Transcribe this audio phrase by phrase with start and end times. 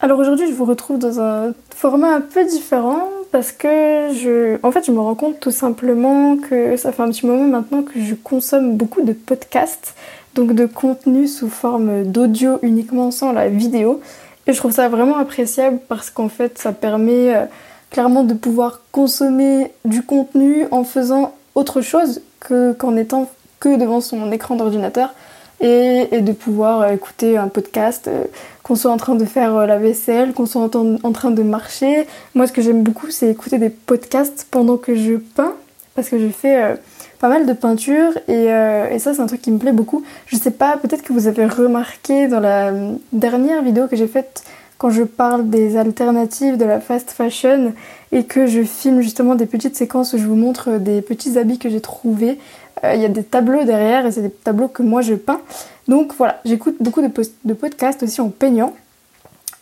[0.00, 4.70] Alors aujourd'hui, je vous retrouve dans un format un peu différent parce que je, en
[4.70, 8.00] fait, je me rends compte tout simplement que ça fait un petit moment maintenant que
[8.00, 9.96] je consomme beaucoup de podcasts,
[10.36, 14.00] donc de contenu sous forme d'audio uniquement sans la vidéo.
[14.46, 17.44] Et je trouve ça vraiment appréciable parce qu'en fait, ça permet euh,
[17.90, 23.28] clairement de pouvoir consommer du contenu en faisant autre chose que qu'en étant
[23.58, 25.12] que devant son écran d'ordinateur
[25.60, 28.24] et, de pouvoir euh, écouter un podcast, euh,
[28.68, 32.06] qu'on soit en train de faire euh, la vaisselle, qu'on soit en, train de marcher.
[32.34, 35.54] Moi, ce que j'aime beaucoup, c'est écouter des podcasts pendant que je peins,
[35.96, 36.76] parce que je fais
[37.18, 40.04] pas mal de peinture et, et ça, c'est un truc qui me plaît beaucoup.
[40.26, 42.72] Je sais pas, peut-être que vous avez remarqué dans la
[43.12, 44.44] dernière vidéo que j'ai faite
[44.78, 47.74] quand je parle des alternatives de la fast fashion
[48.12, 51.58] et que je filme justement des petites séquences où je vous montre des petits habits
[51.58, 52.38] que j'ai trouvés.
[52.84, 55.40] Euh, il y a des tableaux derrière et c'est des tableaux que moi je peins.
[55.88, 58.74] Donc voilà, j'écoute beaucoup de, podcasts aussi en peignant.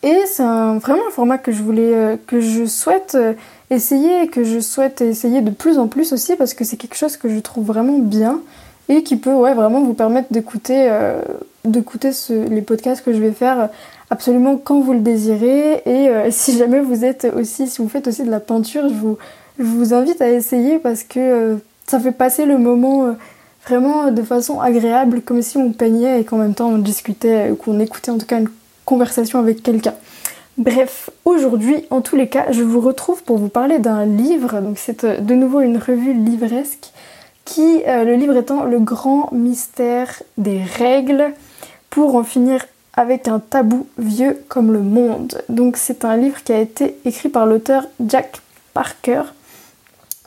[0.03, 3.33] Et c'est vraiment un format que je voulais, euh, que je souhaite euh,
[3.71, 6.95] essayer et que je souhaite essayer de plus en plus aussi parce que c'est quelque
[6.95, 8.41] chose que je trouve vraiment bien
[8.89, 10.89] et qui peut ouais, vraiment vous permettre d'écouter
[11.65, 13.69] d'écouter les podcasts que je vais faire
[14.09, 15.81] absolument quand vous le désirez.
[15.85, 19.63] Et euh, si jamais vous êtes aussi, si vous faites aussi de la peinture, je
[19.63, 21.55] vous, invite à essayer parce que euh,
[21.87, 23.11] ça fait passer le moment euh,
[23.67, 27.55] vraiment de façon agréable, comme si on peignait et qu'en même temps on discutait, ou
[27.55, 28.49] qu'on écoutait en tout cas une
[28.85, 29.93] conversation avec quelqu'un.
[30.57, 34.59] Bref, aujourd'hui, en tous les cas, je vous retrouve pour vous parler d'un livre.
[34.59, 36.91] Donc c'est de nouveau une revue livresque
[37.45, 41.33] qui, le livre étant Le grand mystère des règles,
[41.89, 45.41] pour en finir avec un tabou vieux comme le monde.
[45.49, 48.41] Donc c'est un livre qui a été écrit par l'auteur Jack
[48.73, 49.23] Parker.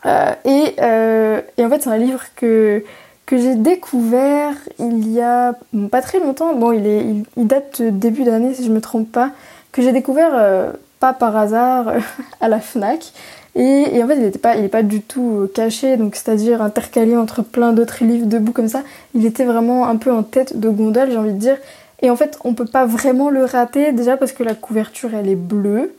[0.07, 2.83] Euh, euh, et, en fait c'est un livre que,
[3.31, 5.55] que j'ai découvert il y a
[5.93, 6.53] pas très longtemps.
[6.53, 7.07] Bon il, est,
[7.37, 9.31] il, date début d'année si je me trompe pas.
[9.71, 11.93] Que j'ai découvert euh, pas par hasard
[12.41, 13.13] à la FNAC.
[13.55, 17.73] Et, en fait, il n'est pas, pas du tout caché, donc c'est-à-dire intercalé entre plein
[17.73, 18.83] d'autres livres debout comme ça.
[19.15, 21.57] Il était vraiment un peu en tête de gondole, j'ai envie de dire.
[22.03, 25.29] Et en fait, on peut pas vraiment le rater, déjà parce que la couverture elle
[25.29, 25.95] est bleue.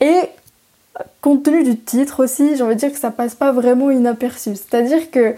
[0.00, 0.14] Et
[1.22, 4.54] compte tenu du titre aussi, j'ai envie de dire que ça passe pas vraiment inaperçu.
[4.54, 5.32] C'est-à-dire que euh,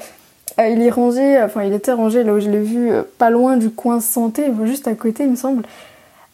[0.59, 3.56] il est rangé, enfin il était rangé là où je l'ai vu, euh, pas loin
[3.56, 5.65] du coin santé, juste à côté il me semble.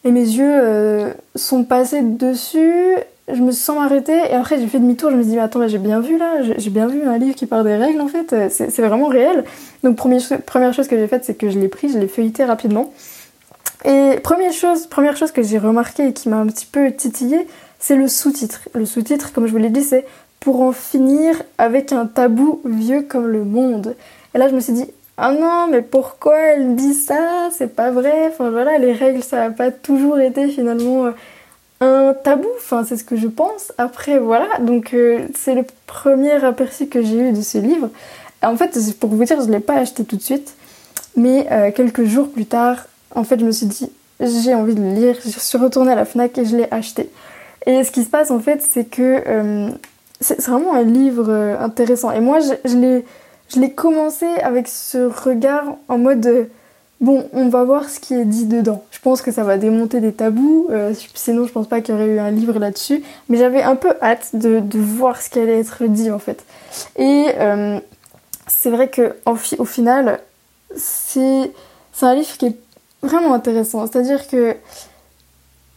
[0.03, 4.79] Et mes yeux euh, sont passés dessus, je me sens arrêtée et après j'ai fait
[4.79, 7.17] demi-tour, je me suis dit mais attends j'ai bien vu là, j'ai bien vu un
[7.17, 9.43] livre qui parle des règles en fait, c'est vraiment réel.
[9.83, 12.93] Donc première, chose que j'ai faite c'est que je l'ai pris, je l'ai feuilleté rapidement.
[13.85, 17.47] Et première chose, première chose que j'ai remarqué et qui m'a un petit peu titillé,
[17.79, 18.67] c'est le sous-titre.
[18.73, 20.05] Le sous-titre, comme je vous l'ai dit, c'est
[20.47, 23.97] pour en finir avec un tabou vieux comme le monde.
[24.33, 24.85] Et là, je me suis dit,
[25.17, 27.49] ah non, mais pourquoi elle dit ça?
[27.51, 28.29] C'est pas vrai.
[28.29, 31.11] Enfin voilà, les règles, ça n'a pas toujours été finalement euh,
[31.81, 32.47] un tabou.
[32.55, 33.73] Enfin, c'est ce que je pense.
[33.77, 34.47] Après, voilà.
[34.61, 37.89] Donc, euh, c'est le premier aperçu que j'ai eu de ce livre.
[38.41, 40.55] En fait, pour vous dire, je ne l'ai pas acheté tout de suite.
[41.17, 43.91] Mais euh, quelques jours plus tard, en fait, je me suis dit,
[44.21, 45.17] j'ai envie de le lire.
[45.25, 47.09] Je suis retournée à la Fnac et je l'ai acheté.
[47.65, 49.73] Et ce qui se passe, en fait, c'est que
[50.19, 52.11] c'est vraiment un livre euh, intéressant.
[52.11, 53.03] Et moi, je,
[53.49, 56.49] je l'ai commencé avec ce regard en mode
[56.99, 58.83] bon, on va voir ce qui est dit dedans.
[58.91, 61.97] Je pense que ça va démonter des tabous, euh, sinon je pense pas qu'il y
[61.97, 63.03] aurait eu un livre là-dessus.
[63.29, 66.43] Mais j'avais un peu hâte de, voir ce qui allait être dit en fait.
[66.97, 67.27] Et
[68.47, 70.19] c'est vrai que au final,
[70.75, 71.51] c'est
[72.01, 72.57] un livre qui est
[73.01, 73.85] vraiment intéressant.
[73.87, 74.55] C'est-à-dire que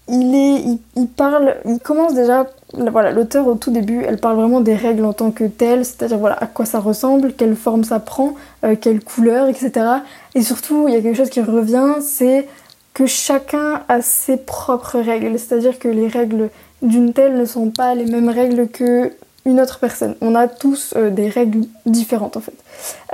[0.08, 4.60] il est, il, parle, il commence déjà, voilà, l'auteur au tout début, elle parle vraiment
[4.60, 7.98] des règles en tant que telles, c'est-à-dire voilà à quoi ça ressemble, quelle forme ça
[7.98, 9.86] prend, euh, quelle couleur, etc.
[10.34, 12.46] Et surtout, il y a quelque chose qui revient, c'est
[12.94, 16.50] que chacun a ses propres règles, c'est-à-dire que les règles
[16.82, 19.12] d'une telle ne sont pas les mêmes règles que
[19.46, 20.16] une autre personne.
[20.20, 22.54] On a tous euh, des règles différentes en fait.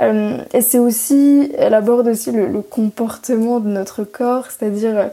[0.01, 5.09] Euh, et c'est aussi, elle aborde aussi le, comportement de notre corps, c'est-à-dire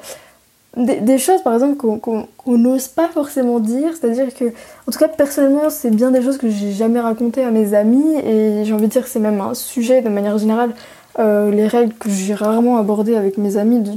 [0.77, 2.27] euh, des, choses par exemple qu'on
[2.59, 4.47] n'ose pas forcément dire, c'est-à-dire que,
[4.87, 8.17] en tout cas personnellement, c'est bien des choses que j'ai jamais racontées à mes amis
[8.25, 10.71] et j'ai envie de dire que c'est même un sujet de manière générale,
[11.19, 13.93] les règles que j'ai rarement abordées avec mes amis, de,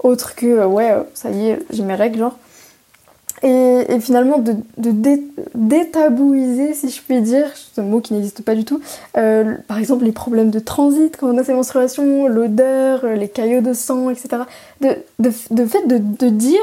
[0.00, 2.36] autre que ouais, ça y est, j'ai mes règles genre.
[3.42, 4.56] Et, finalement de,
[5.54, 7.46] détabouiser, si je puis dire,
[7.76, 8.80] un mot qui n'existe pas du tout,
[9.16, 13.28] euh, par exemple les problèmes de transit quand on a ses menstruations, l'odeur, euh, les
[13.28, 14.42] caillots de sang, etc.
[14.80, 16.58] De, de, fait de, dire,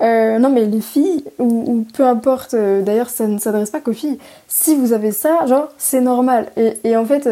[0.00, 4.18] euh, non mais les filles, ou, peu importe, d'ailleurs ça ne s'adresse pas qu'aux filles,
[4.48, 6.46] si vous avez ça, genre c'est normal.
[6.56, 7.28] Et, et en fait,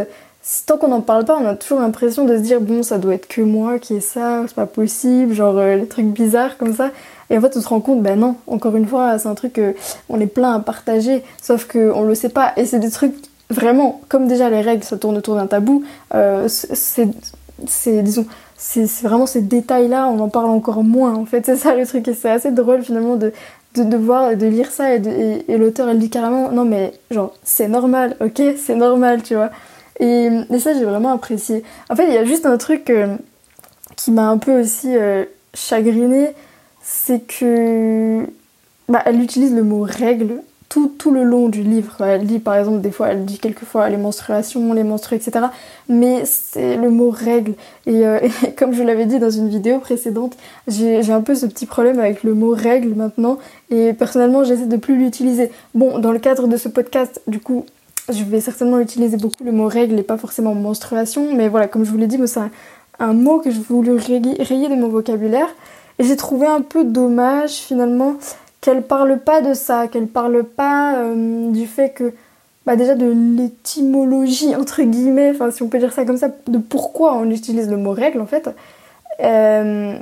[0.66, 3.14] tant qu'on n'en parle pas, on a toujours l'impression de se dire bon, ça doit
[3.14, 6.74] être que moi qui ai ça, c'est pas possible, genre euh, les trucs bizarres comme
[6.74, 6.90] ça.
[7.30, 9.60] Et en fait, on se rend compte, ben non, encore une fois, c'est un truc
[10.08, 12.52] qu'on est plein à partager, sauf qu'on le sait pas.
[12.56, 13.14] Et c'est des trucs
[13.50, 15.84] vraiment, comme déjà les règles, ça tourne autour d'un tabou,
[16.14, 18.26] euh, c'est, disons,
[18.56, 22.06] c'est vraiment ces détails-là, on en parle encore moins en fait, c'est ça le truc,
[22.08, 23.32] et c'est assez drôle finalement de,
[23.76, 28.16] de, voir, de lire ça, et, l'auteur elle dit carrément, non mais genre, c'est normal,
[28.20, 29.50] ok, c'est normal, tu vois.
[30.00, 30.28] Et,
[30.58, 31.62] ça, j'ai vraiment apprécié.
[31.88, 33.14] En fait, il y a juste un truc euh,
[33.96, 35.24] qui m'a un peu aussi euh,
[35.54, 36.30] chagriné,
[36.84, 38.26] c'est que
[38.88, 42.00] bah, elle utilise le mot règle tout, tout, le long du livre.
[42.00, 45.46] Elle dit par exemple, des fois, elle dit quelquefois les menstruations, les menstrues, etc.
[45.88, 47.54] Mais c'est le mot règle.
[47.86, 50.36] Et, euh, et comme je l'avais dit dans une vidéo précédente,
[50.68, 53.38] j'ai un peu ce petit problème avec le mot règle maintenant.
[53.70, 55.50] Et personnellement, j'essaie de plus l'utiliser.
[55.74, 57.64] Bon, dans le cadre de ce podcast, du coup,
[58.12, 61.84] je vais certainement utiliser beaucoup le mot règle et pas forcément menstruation, mais voilà, comme
[61.84, 62.40] je vous l'ai dit, c'est
[62.98, 65.48] un, mot que je voulais rayer, de mon vocabulaire.
[65.98, 68.14] Et j'ai trouvé un peu dommage finalement
[68.60, 72.12] qu'elle parle pas de ça, qu'elle parle pas euh, du fait que,
[72.66, 76.58] bah déjà de l'étymologie entre guillemets, enfin si on peut dire ça comme ça, de
[76.58, 78.48] pourquoi on utilise le mot règle en fait.
[79.20, 79.96] Euh,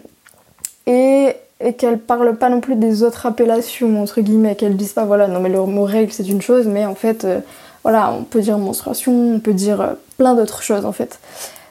[0.87, 5.05] et, et qu'elle parle pas non plus des autres appellations entre guillemets, qu'elle dise pas
[5.05, 7.41] voilà non mais le mot règle c'est une chose, mais en fait euh,
[7.83, 11.19] voilà, on peut dire menstruation, on peut dire plein d'autres choses en fait.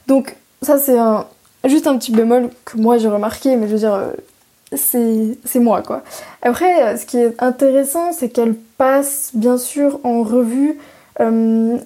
[0.07, 1.25] Donc ça c'est un,
[1.69, 4.11] juste un petit bémol que moi j'ai remarqué, mais je veux dire, euh,
[4.75, 6.01] c'est moi quoi.
[6.41, 10.77] Après, euh, ce qui est intéressant, c'est qu'elle passe bien sûr en revue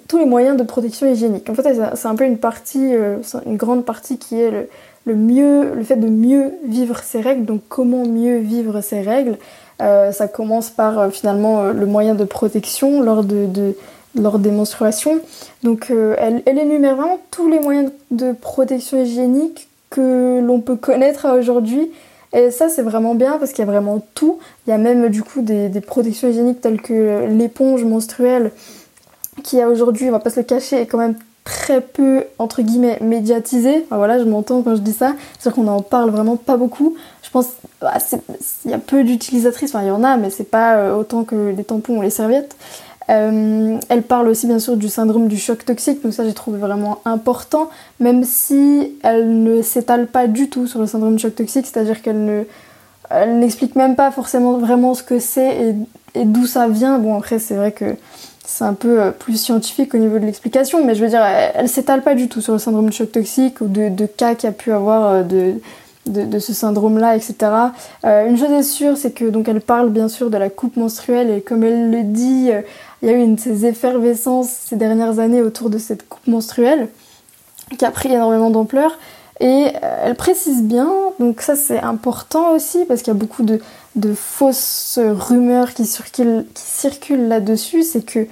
[0.07, 1.49] tous les moyens de protection hygiénique.
[1.49, 2.93] En fait, c'est un peu une partie,
[3.45, 4.69] une grande partie qui est
[5.05, 7.43] le fait de mieux vivre ses règles.
[7.43, 9.37] Donc, comment mieux vivre ses règles?
[9.79, 13.75] Ça commence par finalement le moyen de protection lors de
[14.15, 15.19] lors des menstruations.
[15.63, 20.75] Donc euh, elle, elle, énumère vraiment tous les moyens de protection hygiénique que l'on peut
[20.75, 21.91] connaître aujourd'hui.
[22.33, 24.39] Et ça c'est vraiment bien parce qu'il y a vraiment tout.
[24.67, 28.51] Il y a même du coup des, protections hygiéniques telles que l'éponge menstruelle
[29.43, 32.61] qui a aujourd'hui, on va pas se le cacher, est quand même très peu entre
[32.61, 33.85] guillemets médiatisée.
[33.89, 35.13] Voilà, je m'entends quand je dis ça.
[35.37, 36.95] C'est-à-dire qu'on en parle vraiment pas beaucoup.
[37.21, 37.47] Je pense
[37.81, 37.93] bah,
[38.65, 41.23] il y a peu d'utilisatrices, enfin il y en a, mais c'est pas euh, autant
[41.23, 42.55] que les tampons ou les serviettes.
[43.09, 46.57] Euh, elle parle aussi bien sûr du syndrome du choc toxique, donc ça j'ai trouvé
[46.57, 47.69] vraiment important,
[47.99, 52.01] même si elle ne s'étale pas du tout sur le syndrome du choc toxique, c'est-à-dire
[52.01, 52.43] qu'elle ne,
[53.11, 55.75] elle n'explique même pas forcément vraiment ce que c'est
[56.15, 56.97] et, d'où ça vient.
[56.97, 57.95] Bon après c'est vrai que
[58.43, 61.69] c'est un peu euh, plus scientifique au niveau de l'explication, mais je veux dire elle,
[61.69, 64.49] s'étale pas du tout sur le syndrome du choc toxique ou de, cas qu'il y
[64.49, 65.53] a pu avoir euh, de
[66.07, 67.35] de, ce syndrome-là, etc.
[68.03, 71.31] Une chose est sûre, c'est que donc elle parle bien sûr de la coupe menstruelle
[71.31, 72.51] et comme elle le dit,
[73.05, 76.25] il y a eu une de ces effervescences ces dernières années autour de cette coupe
[76.25, 76.89] menstruelle
[77.77, 78.97] qui a pris énormément d'ampleur.
[79.39, 83.43] Et euh, elle précise bien, donc ça c'est important aussi parce qu'il y a beaucoup
[83.43, 83.59] de,
[84.15, 88.27] fausses rumeurs qui circulent, qui circulent là-dessus, c'est que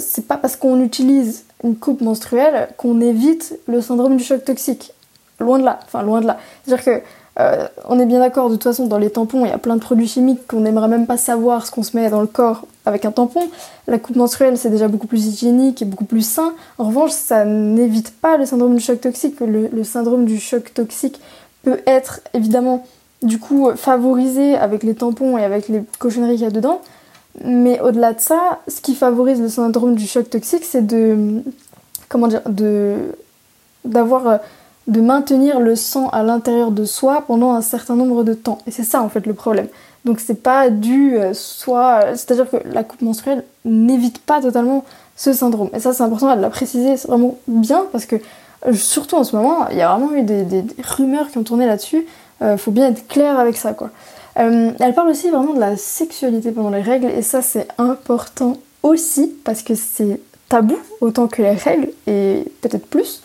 [0.00, 4.92] c'est pas parce qu'on utilise une coupe menstruelle qu'on évite le syndrome du choc toxique.
[5.38, 6.38] Loin de là, enfin loin de là.
[6.64, 7.02] C'est-à-dire que
[7.40, 9.76] euh, on est bien d'accord, de toute façon, dans les tampons, il y a plein
[9.76, 12.66] de produits chimiques qu'on n'aimerait même pas savoir ce qu'on se met dans le corps
[12.84, 13.48] avec un tampon.
[13.86, 16.52] La coupe menstruelle, c'est déjà beaucoup plus hygiénique et beaucoup plus sain.
[16.78, 19.36] En revanche, ça n'évite pas le syndrome du choc toxique.
[19.40, 21.20] Le, syndrome du choc toxique
[21.62, 22.84] peut être évidemment
[23.22, 26.80] du coup favorisé avec les tampons et avec les cochonneries qu'il y a dedans.
[27.44, 31.42] Mais au-delà de ça, ce qui favorise le syndrome du choc toxique, c'est de
[32.10, 32.96] comment dire, de
[33.84, 34.36] d'avoir euh,
[34.88, 38.58] de maintenir le sang à l'intérieur de soi pendant un certain nombre de temps.
[38.66, 39.68] Et c'est ça en fait le problème.
[40.04, 42.16] Donc c'est pas dû euh, soit...
[42.16, 44.84] C'est-à-dire que la coupe menstruelle n'évite pas totalement
[45.16, 45.70] ce syndrome.
[45.72, 48.16] Et ça c'est important de la préciser vraiment bien parce que
[48.66, 51.66] euh, surtout en ce moment, il y a vraiment eu des, rumeurs qui ont tourné
[51.66, 52.04] là-dessus.
[52.42, 53.90] Euh, faut bien être clair avec ça quoi.
[54.34, 59.32] elle parle aussi vraiment de la sexualité pendant les règles et ça c'est important aussi
[59.44, 63.22] parce que c'est tabou autant que les règles et peut-être plus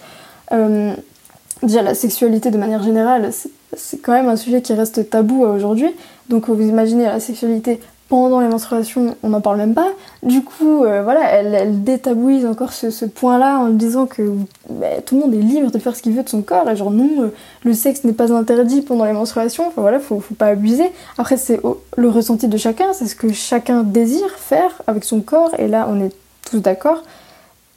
[1.63, 3.31] déjà la sexualité de manière générale,
[3.75, 5.89] c'est quand même un sujet qui reste tabou aujourd'hui.
[6.29, 9.89] Donc vous imaginez la sexualité pendant les menstruations, on n'en parle même pas.
[10.23, 14.31] Du coup, euh, voilà, elle, détabouise encore ce, point-là en disant que
[14.69, 16.69] bah, tout le monde est libre de faire ce qu'il veut de son corps.
[16.69, 17.33] Et genre non, euh,
[17.63, 19.67] le sexe n'est pas interdit pendant les menstruations.
[19.67, 20.89] Enfin voilà, faut, faut pas abuser.
[21.17, 21.59] Après, c'est
[21.97, 25.51] le ressenti de chacun, c'est ce que chacun désire faire avec son corps.
[25.57, 26.13] Et là, on est
[26.49, 27.03] tous d'accord.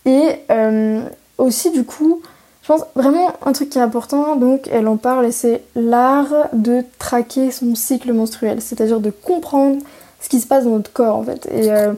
[0.07, 1.03] Et euh,
[1.39, 2.23] aussi, du coup,
[2.63, 6.49] je pense vraiment un truc qui est important, donc elle en parle et c'est l'art
[6.53, 9.79] de traquer son cycle menstruel, c'est-à-dire de comprendre
[10.21, 11.49] ce qui se passe dans notre corps en fait.
[11.51, 11.95] Et euh,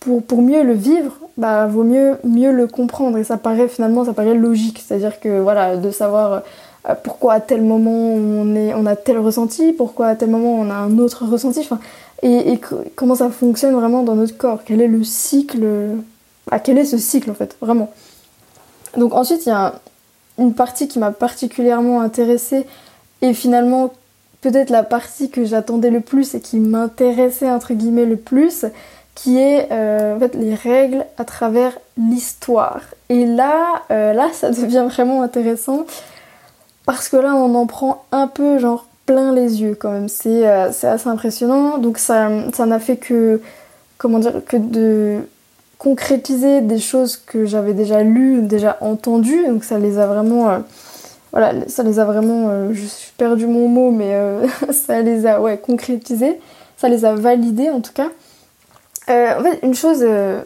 [0.00, 4.04] pour, pour mieux le vivre, bah vaut mieux mieux le comprendre et ça paraît finalement
[4.04, 6.42] ça paraît logique, c'est-à-dire que voilà de savoir
[6.88, 10.54] euh, pourquoi à tel moment on est on a tel ressenti, pourquoi à tel moment
[10.54, 11.80] on a un autre ressenti, enfin
[12.22, 12.58] et,
[12.94, 15.60] comment ça fonctionne vraiment dans notre corps, quel est le cycle,
[16.50, 17.90] bah, quel est ce cycle en fait vraiment?
[18.96, 19.74] Donc ensuite il y a
[20.38, 22.66] une partie qui m'a particulièrement intéressée
[23.22, 23.92] et finalement
[24.42, 28.66] peut-être la partie que j'attendais le plus et qui m'intéressait entre guillemets le plus,
[29.14, 32.82] qui est euh, en fait les règles à travers l'histoire.
[33.08, 35.86] Et là, euh, là, ça devient vraiment intéressant
[36.84, 40.08] parce que là, on en prend un peu genre plein les yeux quand même.
[40.08, 41.78] C'est euh, assez impressionnant.
[41.78, 43.40] Donc ça, ça n'a fait que
[43.98, 45.20] comment dire que de
[45.78, 49.46] concrétiser des choses que j'avais déjà lues, déjà entendues.
[49.46, 50.62] Donc ça les a vraiment
[51.32, 54.18] voilà, ça les a vraiment, je suis perdu mon mot, mais
[54.72, 56.40] ça les a ouais, concrétisés,
[56.76, 58.08] ça les a validés en tout cas.
[59.08, 60.42] Euh, en fait, une chose euh,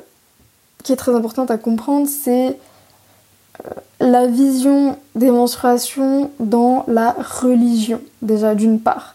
[0.83, 3.71] qui est très importante à comprendre, c'est euh,
[4.01, 9.15] la vision des menstruations dans la religion, déjà d'une part.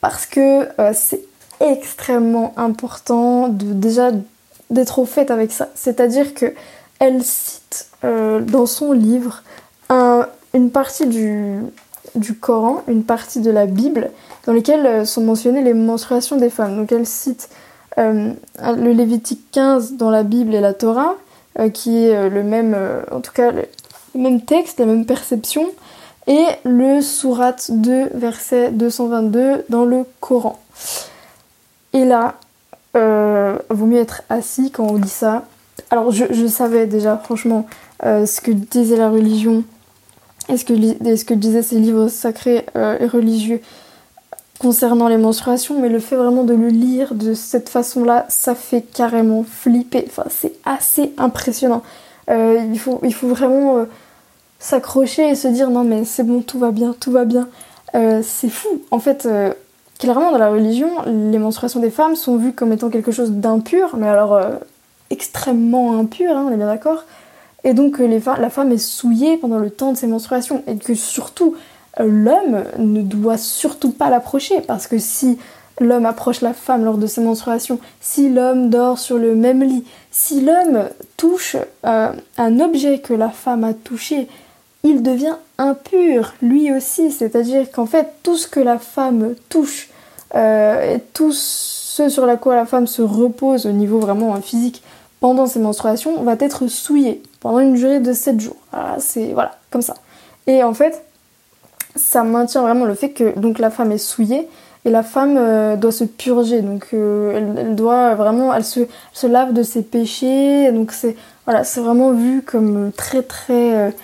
[0.00, 1.22] Parce que c'est
[1.60, 4.10] extrêmement important de déjà
[4.74, 5.68] d'être au fait avec ça.
[5.74, 6.54] C'est-à-dire que
[6.98, 9.42] elle cite dans son livre
[9.90, 11.64] une partie du,
[12.40, 14.10] Coran, une partie de la Bible,
[14.46, 16.76] dans lesquelles sont mentionnées les menstruations des femmes.
[16.76, 17.48] Donc elle cite
[17.98, 21.14] euh, le Lévitique 15 dans la Bible et la Torah,
[21.58, 22.76] euh, qui est euh, le même,
[23.10, 23.66] en tout cas, le
[24.14, 25.68] même texte, la même perception,
[26.26, 30.58] et le Surat 2, verset 222 dans le Coran.
[31.92, 32.36] Et là,
[32.96, 35.44] euh, vaut mieux être assis quand on lit ça.
[35.90, 37.66] Alors je, savais déjà franchement
[38.02, 39.64] ce que disait la religion
[40.48, 43.60] et ce que, ce que disaient ces livres sacrés et religieux
[44.58, 48.82] concernant les menstruations, mais le fait vraiment de le lire de cette façon-là, ça fait
[48.82, 50.04] carrément flipper.
[50.06, 51.82] Enfin, c'est assez impressionnant.
[52.30, 53.84] Euh, il, faut, il faut vraiment euh,
[54.58, 57.48] s'accrocher et se dire non mais c'est bon, tout va bien, tout va bien.
[57.94, 58.82] Euh, c'est fou.
[58.90, 59.28] En fait,
[59.98, 63.96] clairement dans la religion, les menstruations des femmes sont vues comme étant quelque chose d'impur,
[63.96, 64.40] mais alors
[65.10, 67.04] extrêmement impur, hein, on est bien d'accord.
[67.62, 70.94] Et donc les la femme est souillée pendant le temps de ses menstruations et que
[70.94, 71.54] surtout
[71.98, 75.38] l'homme ne doit surtout pas l'approcher parce que si
[75.80, 79.84] l'homme approche la femme lors de ses menstruations, si l'homme dort sur le même lit,
[80.10, 84.28] si l'homme touche euh, un objet que la femme a touché,
[84.82, 89.88] il devient impur lui aussi, c'est-à-dire qu'en fait tout ce que la femme touche
[90.34, 94.82] euh, et tout ce sur la quoi la femme se repose au niveau vraiment physique
[95.20, 98.56] pendant ses menstruations va être souillé pendant une durée de 7 jours.
[98.98, 99.94] c'est voilà, comme ça.
[100.46, 101.04] Et en fait,
[101.96, 104.48] ça maintient vraiment le fait que donc la femme est souillée
[104.84, 108.80] et la femme euh, doit se purger donc euh, elle, doit vraiment elle se,
[109.12, 113.94] se lave de ses péchés donc c'est voilà c'est vraiment vu comme très très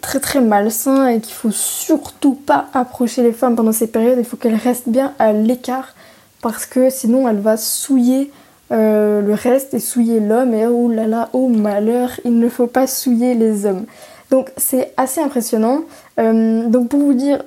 [0.00, 4.24] très très malsain et qu'il faut surtout pas approcher les femmes pendant ces périodes il
[4.24, 5.94] faut qu'elles restent bien à l'écart
[6.40, 8.32] parce que sinon elle va souiller
[8.70, 12.88] le reste et souiller l'homme et oh là là oh malheur il ne faut pas
[12.88, 13.86] souiller les hommes
[14.32, 15.82] donc c'est assez impressionnant.
[16.18, 17.44] Euh, donc pour vous dire,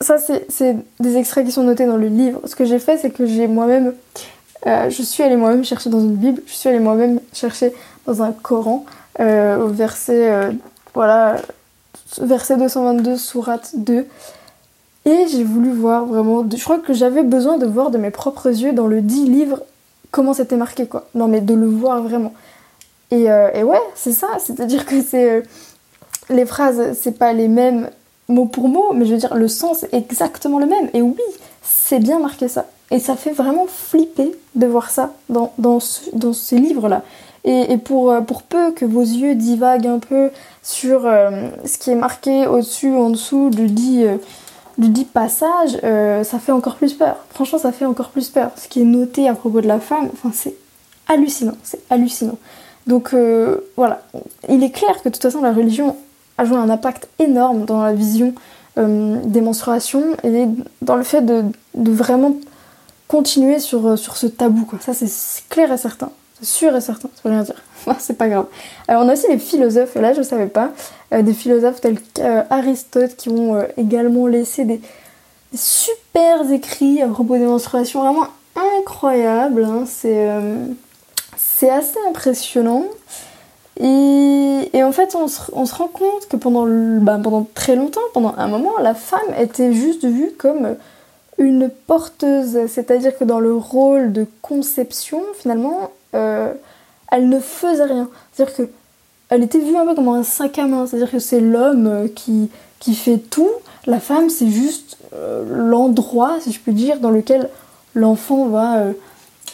[0.00, 2.40] ça c'est des extraits qui sont notés dans le livre.
[2.46, 3.92] Ce que j'ai fait, c'est que j'ai moi-même,
[4.66, 7.74] euh, je suis allée moi-même chercher dans une Bible, je suis allée moi-même chercher
[8.06, 8.86] dans un Coran,
[9.20, 10.56] euh, au verset,
[10.94, 11.36] voilà,
[12.20, 14.06] verset 222, sourate 2.
[15.06, 18.48] Et j'ai voulu voir vraiment, je crois que j'avais besoin de voir de mes propres
[18.48, 19.60] yeux dans le dit livre
[20.10, 21.08] comment c'était marqué quoi.
[21.14, 22.32] Non mais de le voir vraiment.
[23.10, 25.42] Et, et ouais, c'est ça, c'est-à-dire que c'est
[26.30, 27.90] les phrases, c'est pas les mêmes
[28.28, 30.88] mot pour mot, mais je veux dire, le sens est exactement le même.
[30.94, 31.20] Et oui,
[31.62, 32.66] c'est bien marqué ça.
[32.90, 35.78] Et ça fait vraiment flipper de voir ça dans, dans,
[36.12, 37.02] dans ces livres-là.
[37.46, 40.30] Et, pour, euh, pour peu que vos yeux divaguent un peu
[40.64, 44.16] sur euh, ce qui est marqué au-dessus, en dessous du dit, euh,
[45.12, 45.78] passage,
[46.24, 47.16] ça fait encore plus peur.
[47.30, 48.50] Franchement, ça fait encore plus peur.
[48.56, 50.56] Ce qui est noté à propos de la femme, c'est
[51.08, 52.38] hallucinant.
[52.88, 53.14] Donc
[53.76, 54.02] voilà,
[54.48, 55.96] il est clair que de toute façon la religion
[56.38, 58.34] a joué un impact énorme dans la vision
[58.76, 60.46] euh, des menstruations et
[60.82, 61.44] dans le fait de,
[61.76, 62.34] vraiment
[63.06, 64.68] continuer sur, euh, sur ce tabou.
[64.80, 66.10] Ça, c'est clair et certain.
[66.44, 67.62] C'est sûr et certain, veut rien dire.
[67.98, 68.46] c'est pas grave.
[68.86, 70.70] Alors, on a aussi des philosophes, là, je ne savais pas,
[71.12, 74.80] euh, des philosophes tels qu'Aristote qui ont également laissé des,
[75.54, 78.26] super écrits à propos des menstruations vraiment
[78.78, 79.64] incroyables.
[79.64, 79.84] Hein.
[79.86, 80.28] C'est,
[81.36, 82.84] c'est assez impressionnant.
[83.80, 86.66] Et, en fait, on se, rend compte que pendant,
[87.00, 90.76] bah, pendant très longtemps, pendant un moment, la femme était juste vue comme
[91.38, 92.66] une porteuse.
[92.68, 98.08] C'est-à-dire que dans le rôle de conception, finalement, elle ne faisait rien.
[98.32, 98.62] C'est-à-dire que
[99.30, 100.86] elle était vue un peu comme un sac à main.
[100.86, 103.50] C'est-à-dire que c'est l'homme qui, qui fait tout.
[103.86, 104.98] La femme, c'est juste
[105.50, 107.48] l'endroit, si je puis dire, dans lequel
[107.94, 108.84] l'enfant va,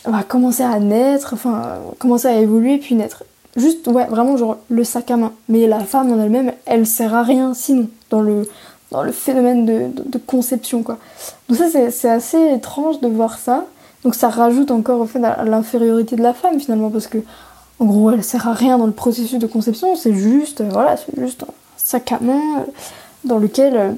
[0.04, 3.24] va commencer à naître, enfin, commencer à évoluer puis naître.
[3.56, 5.32] Juste, ouais, vraiment, genre le sac à main.
[5.48, 8.48] Mais la femme en elle-même, elle sert à rien sinon, dans le,
[8.90, 10.98] dans le phénomène de, conception, quoi.
[11.48, 13.66] Donc, ça, c'est assez étrange de voir ça.
[14.04, 17.18] Donc, ça rajoute encore au fait l'infériorité de la femme, finalement, parce que,
[17.78, 21.18] en gros, elle sert à rien dans le processus de conception, c'est juste, voilà, c'est
[21.18, 22.70] juste un sac à main euh,
[23.24, 23.92] dans lequel euh,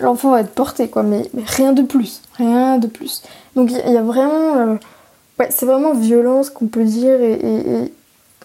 [0.00, 1.02] l'enfant va être porté, quoi.
[1.02, 3.22] Mais, rien de plus, rien de plus.
[3.56, 4.56] Donc, il y, a vraiment.
[4.56, 4.76] Euh,
[5.38, 7.90] ouais, c'est vraiment violent ce qu'on peut dire et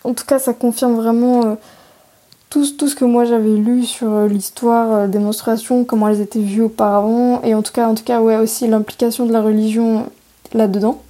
[0.04, 1.56] en tout cas, ça confirme vraiment euh,
[2.50, 6.22] tout, tout, ce que moi j'avais lu sur euh, l'histoire euh, des menstruations, comment elles
[6.22, 9.42] étaient vues auparavant, et en tout cas, en tout cas ouais, aussi l'implication de la
[9.42, 10.08] religion
[10.54, 11.02] là-dedans.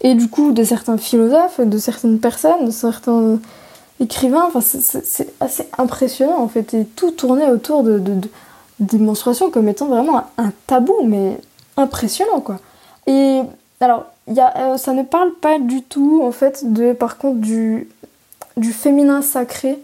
[0.00, 3.38] Et du coup, de certains philosophes, de certaines personnes, de certains
[4.00, 6.74] écrivains, enfin, c'est assez impressionnant en fait.
[6.74, 8.28] Et tout tournait autour de, de,
[8.80, 11.38] des menstruations comme étant vraiment un, tabou, mais
[11.76, 12.58] impressionnant quoi.
[13.06, 13.42] Et
[13.80, 17.88] alors, y a, ça ne parle pas du tout en fait de, par contre, du
[18.56, 19.78] du féminin sacré,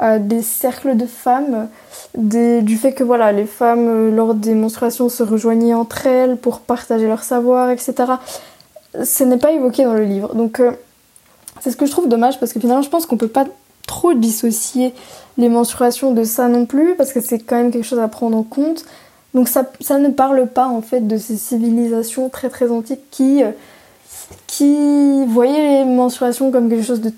[0.00, 1.68] euh, des cercles de femmes,
[2.14, 6.60] du fait que voilà, les femmes euh, lors des menstruations se rejoignaient entre elles pour
[6.60, 7.94] partager leur savoir, etc.
[9.02, 10.36] Ce n'est pas évoqué dans le livre.
[10.36, 10.70] Donc euh,
[11.60, 13.46] c'est ce que je trouve dommage parce que finalement je pense qu'on peut pas
[13.88, 14.94] trop dissocier
[15.36, 18.36] les menstruations de ça non plus parce que c'est quand même quelque chose à prendre
[18.36, 18.84] en compte.
[19.34, 23.42] Donc ça, ça ne parle pas en fait de ces civilisations très très antiques qui,
[24.46, 27.12] qui voyaient les menstruations comme quelque chose de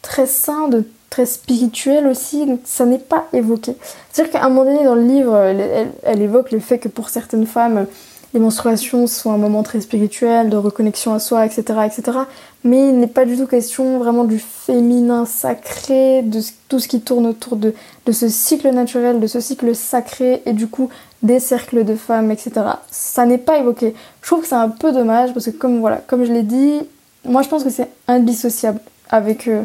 [0.00, 3.76] très sain, de très spirituel aussi, ça n'est pas évoqué.
[4.12, 7.46] C'est-à-dire qu'à un moment donné dans le livre, elle, évoque le fait que pour certaines
[7.46, 7.86] femmes,
[8.34, 11.62] les menstruations sont un moment très spirituel, de reconnexion à soi, etc.
[11.86, 12.18] etc.
[12.62, 17.00] Mais il n'est pas du tout question vraiment du féminin sacré, de tout ce qui
[17.00, 17.72] tourne autour de,
[18.04, 20.90] de ce cycle naturel, de ce cycle sacré, et du coup
[21.22, 22.52] des cercles de femmes, etc.
[22.90, 23.94] Ça n'est pas évoqué.
[24.20, 26.80] Je trouve que c'est un peu dommage, parce que comme, voilà, comme je l'ai dit,
[27.24, 29.48] moi je pense que c'est indissociable avec...
[29.48, 29.62] Euh,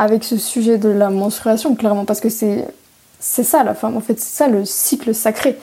[0.00, 2.66] avec ce sujet de la menstruation, clairement, parce que c'est
[3.22, 5.58] c'est ça la femme, en fait, c'est ça le cycle sacré.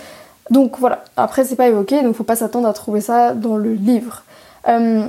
[0.51, 3.73] Donc voilà, après c'est pas évoqué, donc faut pas s'attendre à trouver ça dans le
[3.73, 4.23] livre.
[4.67, 5.07] Euh,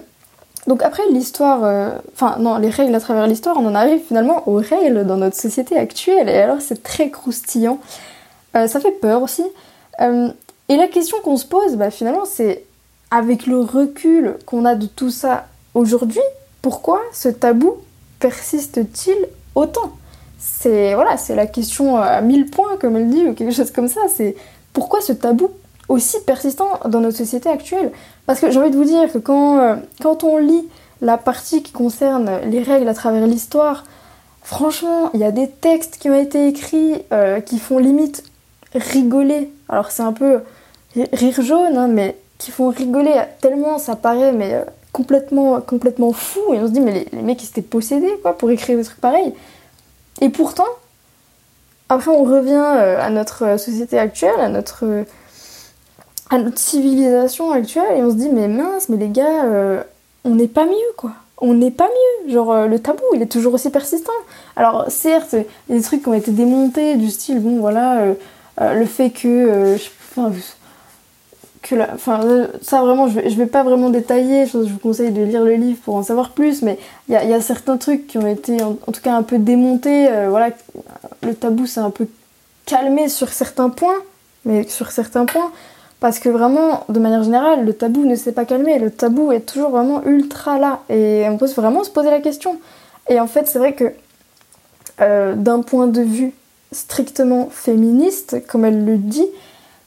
[0.67, 4.49] donc après l'histoire, euh, enfin non, les règles à travers l'histoire, on en arrive finalement
[4.49, 7.81] aux règles dans notre société actuelle, et alors c'est très croustillant,
[8.57, 9.45] euh, ça fait peur aussi.
[10.01, 12.65] et la question qu'on se pose, bah, finalement, c'est
[13.11, 16.23] avec le recul qu'on a de tout ça aujourd'hui,
[16.63, 17.77] pourquoi ce tabou
[18.19, 19.17] persiste-t-il
[19.55, 19.93] autant?
[20.39, 24.01] C'est voilà, la question à mille points, comme elle dit, ou quelque chose comme ça.
[24.15, 24.37] C'est
[24.73, 25.51] pourquoi ce tabou
[25.89, 27.93] aussi persistant dans notre société actuelle?
[28.27, 30.69] Parce que j'ai envie de vous dire que quand, euh, quand on lit
[31.01, 33.85] la partie qui concerne les règles à travers l'histoire,
[34.43, 38.25] franchement, il y a des textes qui ont été écrits euh, qui font limite
[38.75, 39.51] rigoler.
[39.69, 40.41] Alors c'est un peu
[41.13, 44.63] rire jaune, hein, mais qui font rigoler tellement ça paraît mais euh,
[44.99, 46.41] complètement, complètement fou.
[46.53, 49.01] Et on se dit, mais les, mecs, ils étaient possédés, quoi, pour écrire des trucs
[49.01, 49.33] pareils.
[50.21, 50.67] Et pourtant,
[51.89, 55.05] après, on revient euh, à notre société actuelle, à notre,
[56.31, 59.83] à notre civilisation actuelle, et on se dit, mais mince, mais les gars, euh,
[60.25, 61.13] on n'est pas mieux, quoi.
[61.41, 62.33] On n'est pas mieux.
[62.33, 64.11] Genre, euh, le tabou, il est toujours aussi persistant.
[64.57, 65.37] Alors, certes,
[65.69, 68.03] il y a des trucs qui ont été démontés, du style, bon, voilà,
[68.61, 69.77] le fait que.
[70.17, 70.33] Enfin,
[71.95, 75.45] enfin euh, ça vraiment je vais, vais pas vraiment détailler je, vous conseille de lire
[75.45, 76.79] le livre pour en savoir plus mais
[77.09, 79.39] il y a, y a, certains trucs qui ont été en, tout cas un peu
[79.39, 80.51] démontés euh, voilà
[81.23, 82.07] le tabou s'est un peu
[82.67, 83.99] calmé sur certains points
[84.45, 85.51] mais sur certains points
[86.01, 89.41] parce que vraiment de manière générale le tabou ne s'est pas calmé le tabou est
[89.41, 92.59] toujours vraiment ultra là et on peut vraiment se poser la question.
[93.09, 93.93] Et en fait c'est vrai que
[95.01, 96.33] euh, d'un point de vue
[96.73, 99.27] strictement féministe comme elle le dit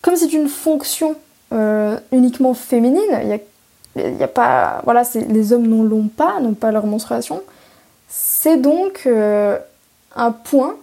[0.02, 1.16] comme c'est une fonction
[1.54, 3.00] euh, uniquement féminine.
[3.98, 7.42] Il y a, pas, voilà, les hommes n'en l'ont pas, n'ont pas leur menstruation.
[8.08, 9.58] C'est donc euh,
[10.16, 10.76] un point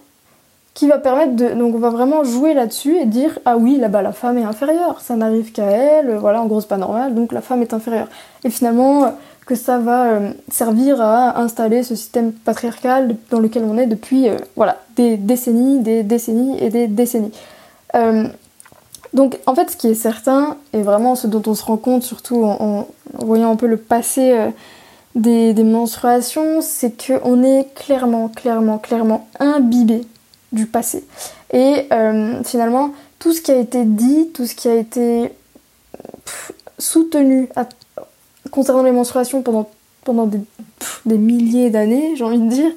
[0.75, 4.01] qui va permettre de, donc on va vraiment jouer là-dessus et dire ah oui là-bas
[4.03, 7.31] la femme est inférieure, ça n'arrive qu'à elle, voilà en gros c'est pas normal, donc
[7.31, 8.07] la femme est inférieure.
[8.43, 9.13] Et finalement
[9.47, 14.27] que ça va euh, servir à installer ce système patriarcal dans lequel on est depuis
[14.55, 17.33] voilà des décennies, des décennies et des décennies.
[19.13, 22.03] Donc en fait ce qui est certain, et vraiment ce dont on se rend compte
[22.03, 24.49] surtout en, voyant un peu le passé euh,
[25.15, 30.05] des, menstruations, c'est qu'on est clairement, clairement, clairement imbibé
[30.51, 31.03] du passé.
[31.51, 35.31] Et euh, finalement, tout ce qui a été dit, tout ce qui a été
[36.77, 37.49] soutenu
[38.51, 39.69] concernant les menstruations pendant,
[40.03, 40.39] pendant des,
[41.05, 42.71] des milliers d'années, j'ai envie de dire,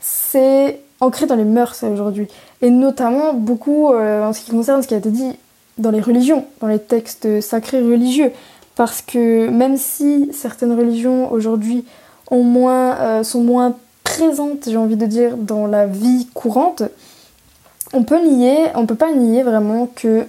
[0.00, 2.28] c'est ancré dans les mœurs aujourd'hui.
[2.60, 5.38] Et notamment beaucoup euh, en ce qui concerne ce qui a été dit
[5.78, 8.32] dans les religions, dans les textes sacrés religieux.
[8.76, 11.84] Parce que même si certaines religions aujourd'hui
[12.30, 16.82] euh, sont moins présentes, j'ai envie de dire, dans la vie courante,
[17.92, 20.26] on peut nier, on peut pas nier vraiment que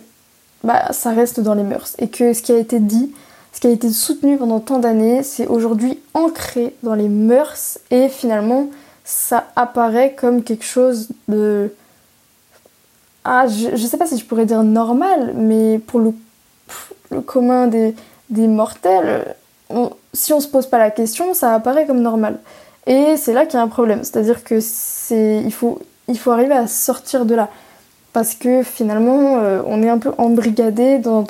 [0.63, 3.11] bah, ça reste dans les mœurs et que ce qui a été dit,
[3.53, 8.09] ce qui a été soutenu pendant tant d'années, c'est aujourd'hui ancré dans les mœurs et
[8.09, 8.69] finalement
[9.03, 11.71] ça apparaît comme quelque chose de
[13.31, 17.93] ah je, je sais pas si je pourrais dire normal mais pour le, commun des,
[18.29, 19.35] mortels
[20.13, 22.39] si on se pose pas la question ça apparaît comme normal
[22.87, 24.59] et c'est là qu'il y a un problème c'est à dire que
[26.09, 27.49] il faut arriver à sortir de là.
[28.13, 31.25] Parce que finalement, euh, on est un peu embrigadé dans,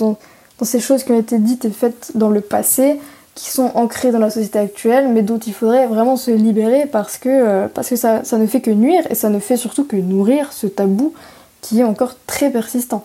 [0.62, 3.00] ces choses qui ont été dites et faites dans le passé,
[3.36, 7.18] qui sont ancrées dans la société actuelle, mais dont il faudrait vraiment se libérer parce
[7.18, 10.68] que, euh, ça ne fait que nuire et ça ne fait surtout que nourrir ce
[10.68, 11.14] tabou
[11.62, 13.04] qui est encore très persistant.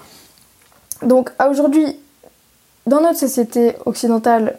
[1.03, 1.97] Donc aujourd'hui,
[2.87, 4.59] dans notre société occidentale,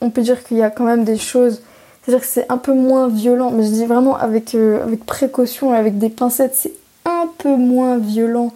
[0.00, 1.60] on peut dire qu'il y a quand même des choses
[2.04, 5.78] c'est-à-dire que c'est un peu moins violent, mais je dis vraiment avec, euh, précaution et
[5.78, 6.74] avec des pincettes, c'est
[7.06, 8.52] un peu moins violent.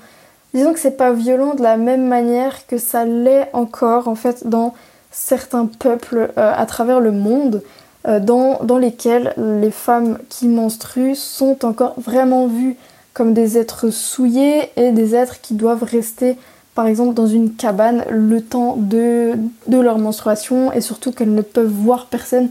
[0.53, 4.47] Disons que c'est pas violent de la même manière que ça l'est encore en fait
[4.47, 4.75] dans
[5.11, 7.63] certains peuples euh, à travers le monde,
[8.07, 12.77] euh, dans, dans lesquels les femmes qui menstruent sont encore vraiment vues
[13.19, 16.37] comme des êtres souillés et des êtres qui doivent rester
[16.77, 19.33] par exemple dans une cabane le temps de,
[19.69, 22.49] leur menstruation et surtout qu'elles ne peuvent voir personne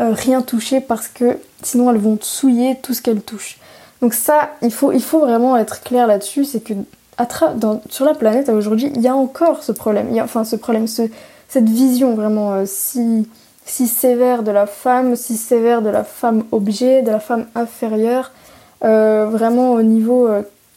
[0.00, 3.58] euh, rien toucher parce que sinon elles vont souiller tout ce qu'elles touchent.
[4.00, 6.72] Donc ça, il faut, vraiment être clair là-dessus, c'est que
[7.90, 12.14] sur la planète aujourd'hui, il y a encore ce problème, enfin ce problème, cette vision
[12.14, 13.28] vraiment euh, si,
[13.66, 18.32] sévère de la femme, si sévère de la femme objet, de la femme inférieure,
[18.82, 20.28] vraiment au niveau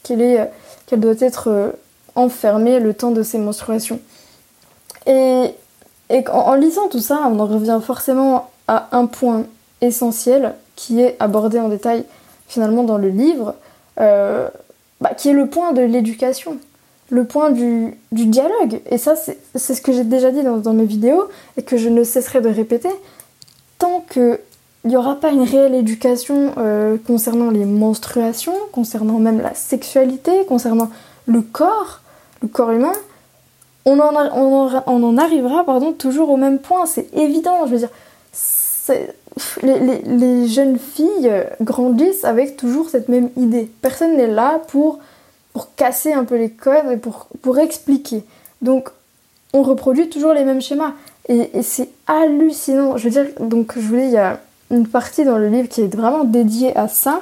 [0.04, 0.50] qu'elle est,
[0.86, 1.74] qu'elle doit être
[2.16, 4.00] enfermée le temps de ses menstruations.
[5.06, 5.56] Et,
[6.32, 9.46] en lisant tout ça, on en revient forcément à un point
[9.82, 12.04] essentiel qui est abordé en détail
[12.48, 13.56] finalement dans le livre,
[14.00, 14.50] euh,
[15.02, 16.58] bah, qui est le point de l'éducation,
[17.10, 18.82] le point du, dialogue.
[18.90, 22.04] Et ça, c'est ce que j'ai déjà dit dans, mes vidéos et que je ne
[22.04, 22.90] cesserai de répéter.
[23.78, 24.04] Tant
[24.82, 30.46] qu'il n'y aura pas une réelle éducation euh, concernant les menstruations, concernant même la sexualité,
[30.48, 30.90] concernant
[31.26, 32.02] le corps,
[32.42, 32.94] le corps humain,
[33.86, 34.14] on en,
[34.88, 36.86] on en arrivera pardon, toujours au même point.
[36.86, 37.90] C'est évident, je veux dire
[39.64, 43.70] les, jeunes filles grandissent avec toujours cette même idée.
[43.82, 45.00] Personne n'est là pour,
[45.54, 48.24] pour casser un peu les codes et pour, pour expliquer.
[48.62, 48.90] Donc,
[49.54, 50.94] on reproduit toujours les mêmes schémas.
[51.28, 52.98] Et, c'est hallucinant.
[52.98, 54.40] Je veux dire, donc, je voulais, il y a
[54.72, 57.22] une partie dans le livre qui est vraiment dédiée à ça,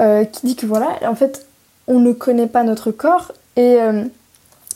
[0.00, 1.46] euh, qui dit que voilà, en fait,
[1.86, 3.32] on ne connaît pas notre corps.
[3.56, 4.04] Et euh,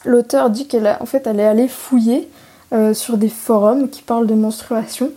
[0.05, 2.29] l'auteur dit qu'elle en fait, elle est allée fouiller
[2.72, 5.11] euh, sur des forums qui parlent de menstruation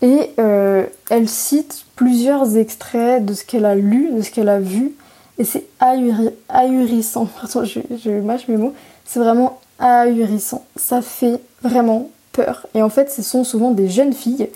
[0.00, 4.92] et elle cite plusieurs extraits de ce qu'elle a lu, de ce qu'elle a vu.
[5.38, 7.26] Et c'est ahurissant.
[7.40, 8.74] Pardon, je mâche mes mots.
[9.04, 10.64] C'est vraiment ahurissant.
[10.76, 12.66] Ça fait vraiment peur.
[12.74, 14.48] Et en fait, ce sont souvent des jeunes filles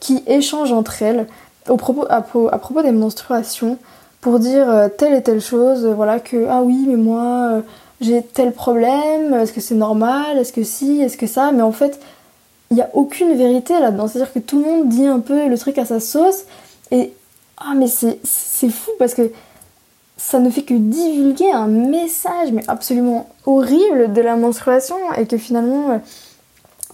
[0.00, 1.26] qui échangent entre elles
[1.76, 3.78] propos, à, propos des menstruations
[4.20, 5.86] pour dire euh, telle et telle chose.
[5.86, 7.60] Voilà, que ah oui, mais moi euh,
[8.00, 9.34] j'ai tel problème.
[9.34, 12.00] Est-ce que c'est normal Est-ce que si Est-ce que ça Mais en fait,
[12.70, 14.08] il n'y a aucune vérité là-dedans.
[14.08, 16.44] C'est-à-dire que tout le monde dit un peu le truc à sa sauce.
[16.90, 17.12] Et
[17.58, 19.30] ah, mais c'est fou parce que
[20.16, 24.96] ça ne fait que divulguer un message, mais absolument horrible de la menstruation.
[25.16, 25.98] Et que finalement, euh,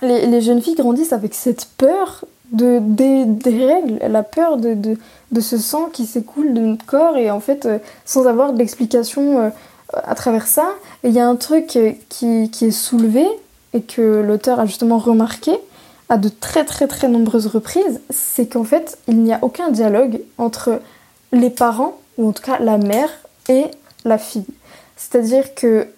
[0.03, 4.97] les, jeunes filles grandissent avec cette peur de, des, règles, la peur de,
[5.41, 7.17] ce sang qui s'écoule de notre corps.
[7.17, 9.51] Et en fait, euh, sans avoir d'explication euh,
[9.93, 10.67] à travers ça.
[11.05, 11.79] Il y a un truc
[12.09, 13.27] qui, qui est soulevé
[13.73, 15.53] et que l'auteur a justement remarqué
[16.09, 20.21] à de très très très nombreuses reprises, c'est qu'en fait, il n'y a aucun dialogue
[20.39, 20.81] entre
[21.33, 23.11] les parents, ou en tout cas la mère,
[23.49, 23.65] et
[24.05, 24.47] la fille.
[24.97, 25.89] C'est-à-dire que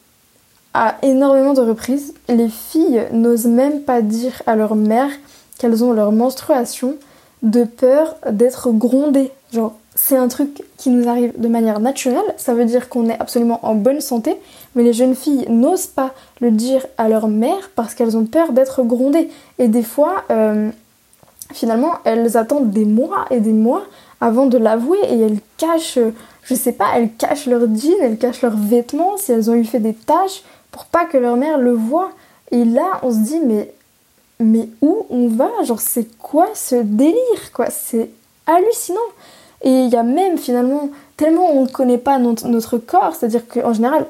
[0.74, 5.10] à énormément de reprises, les filles n'osent même pas dire à leur mère
[5.58, 6.94] qu'elles ont leur menstruation
[7.42, 9.30] de peur d'être grondées.
[9.52, 13.20] Genre, c'est un truc qui nous arrive de manière naturelle, ça veut dire qu'on est
[13.20, 14.36] absolument en bonne santé,
[14.74, 18.52] mais les jeunes filles n'osent pas le dire à leur mère parce qu'elles ont peur
[18.52, 19.28] d'être grondées.
[19.58, 20.70] Et des fois, euh,
[21.52, 23.82] finalement, elles attendent des mois et des mois
[24.20, 25.98] avant de l'avouer et elles cachent,
[26.44, 29.64] je sais pas, elles cachent leur jean, elles cachent leurs vêtements si elles ont eu
[29.64, 32.10] fait des tâches pour pas que leur mère le voie.
[32.52, 33.72] Et là, on se dit, mais,
[34.40, 37.66] mais où on va Genre, c'est quoi ce délire, quoi?
[37.70, 38.10] C'est
[38.46, 38.98] hallucinant.
[39.62, 43.72] Et il y a même finalement, tellement on ne connaît pas notre, corps, c'est-à-dire qu'en
[43.72, 44.06] général,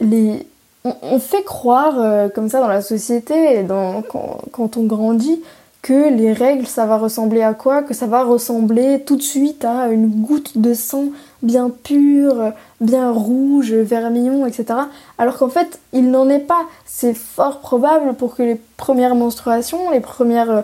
[0.00, 0.46] les,
[0.84, 3.64] on, fait croire euh, comme ça dans la société
[4.08, 5.40] quand, on grandit
[5.82, 7.82] que les règles ça va ressembler à quoi?
[7.82, 11.06] Que ça va ressembler tout de suite à une goutte de sang
[11.42, 14.80] bien pure, bien rouge, vermillon, etc.
[15.18, 16.66] Alors qu'en fait, il n'en est pas.
[16.84, 20.62] C'est fort probable pour que les premières menstruations, les premières euh,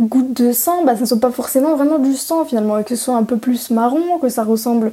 [0.00, 3.04] gouttes de sang, bah, ça soit pas forcément vraiment du sang finalement, et que ce
[3.04, 4.92] soit un peu plus marron, que ça ressemble,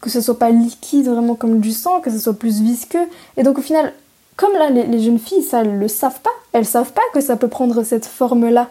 [0.00, 3.06] que ce soit pas liquide vraiment comme du sang, que ce soit plus visqueux.
[3.36, 3.92] Et donc au final,
[4.36, 7.36] comme là les, jeunes filles, ça elles le savent pas, elles savent pas que ça
[7.36, 8.68] peut prendre cette forme-là.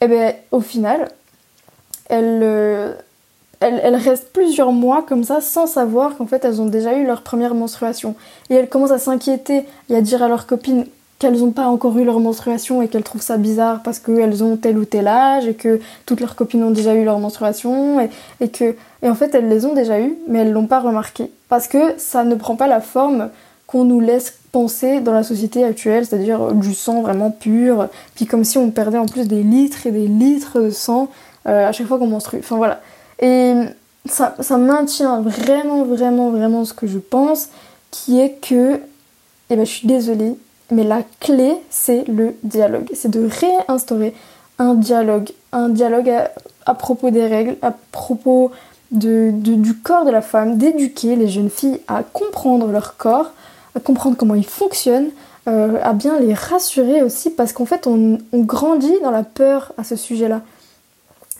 [0.00, 1.08] Et eh bien au final,
[2.10, 2.94] elles, euh,
[3.60, 7.22] elles, restent plusieurs mois comme ça sans savoir qu'en fait elles ont déjà eu leur
[7.22, 8.14] première menstruation.
[8.50, 10.86] Et elles commencent à s'inquiéter et à dire à leurs copines
[11.18, 14.56] qu'elles n'ont pas encore eu leur menstruation et qu'elles trouvent ça bizarre parce qu'elles ont
[14.56, 18.10] tel ou tel âge et que toutes leurs copines ont déjà eu leur menstruation et,
[18.40, 21.30] et que et en fait elles les ont déjà eues mais elles l'ont pas remarqué
[21.48, 23.30] parce que ça ne prend pas la forme
[23.66, 28.44] qu'on nous laisse penser dans la société actuelle, c'est-à-dire du sang vraiment pur, puis comme
[28.44, 31.08] si on perdait en plus des litres et des litres de sang
[31.46, 32.38] euh, à chaque fois qu'on menstrue.
[32.38, 32.80] Enfin voilà.
[33.20, 33.54] Et
[34.06, 37.48] ça, maintient vraiment, vraiment, vraiment ce que je pense,
[37.90, 38.80] qui est que,
[39.50, 40.36] eh ben je suis désolée,
[40.70, 42.88] mais la clé, c'est le dialogue.
[42.94, 44.14] C'est de réinstaurer
[44.58, 45.30] un dialogue.
[45.52, 46.12] Un dialogue
[46.66, 48.50] à, propos des règles, à propos
[48.90, 53.32] du corps de la femme, d'éduquer les jeunes filles à comprendre leur corps,
[53.74, 55.10] à comprendre comment il fonctionne,
[55.48, 59.84] euh, à bien les rassurer aussi, parce qu'en fait, on, grandit dans la peur à
[59.84, 60.40] ce sujet-là.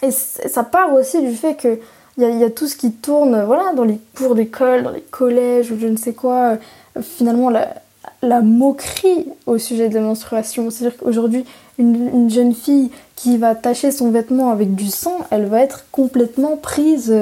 [0.03, 1.79] Et ça part aussi du fait que
[2.19, 5.71] il y, a tout ce qui tourne voilà, dans les cours d'école, dans les collèges
[5.71, 6.57] ou je ne sais quoi.
[6.97, 10.71] Euh, finalement, la, moquerie au sujet de la menstruation.
[10.71, 11.45] C'est-à-dire qu'aujourd'hui,
[11.79, 16.57] une, jeune fille qui va tacher son vêtement avec du sang, elle va être complètement
[16.57, 17.15] prise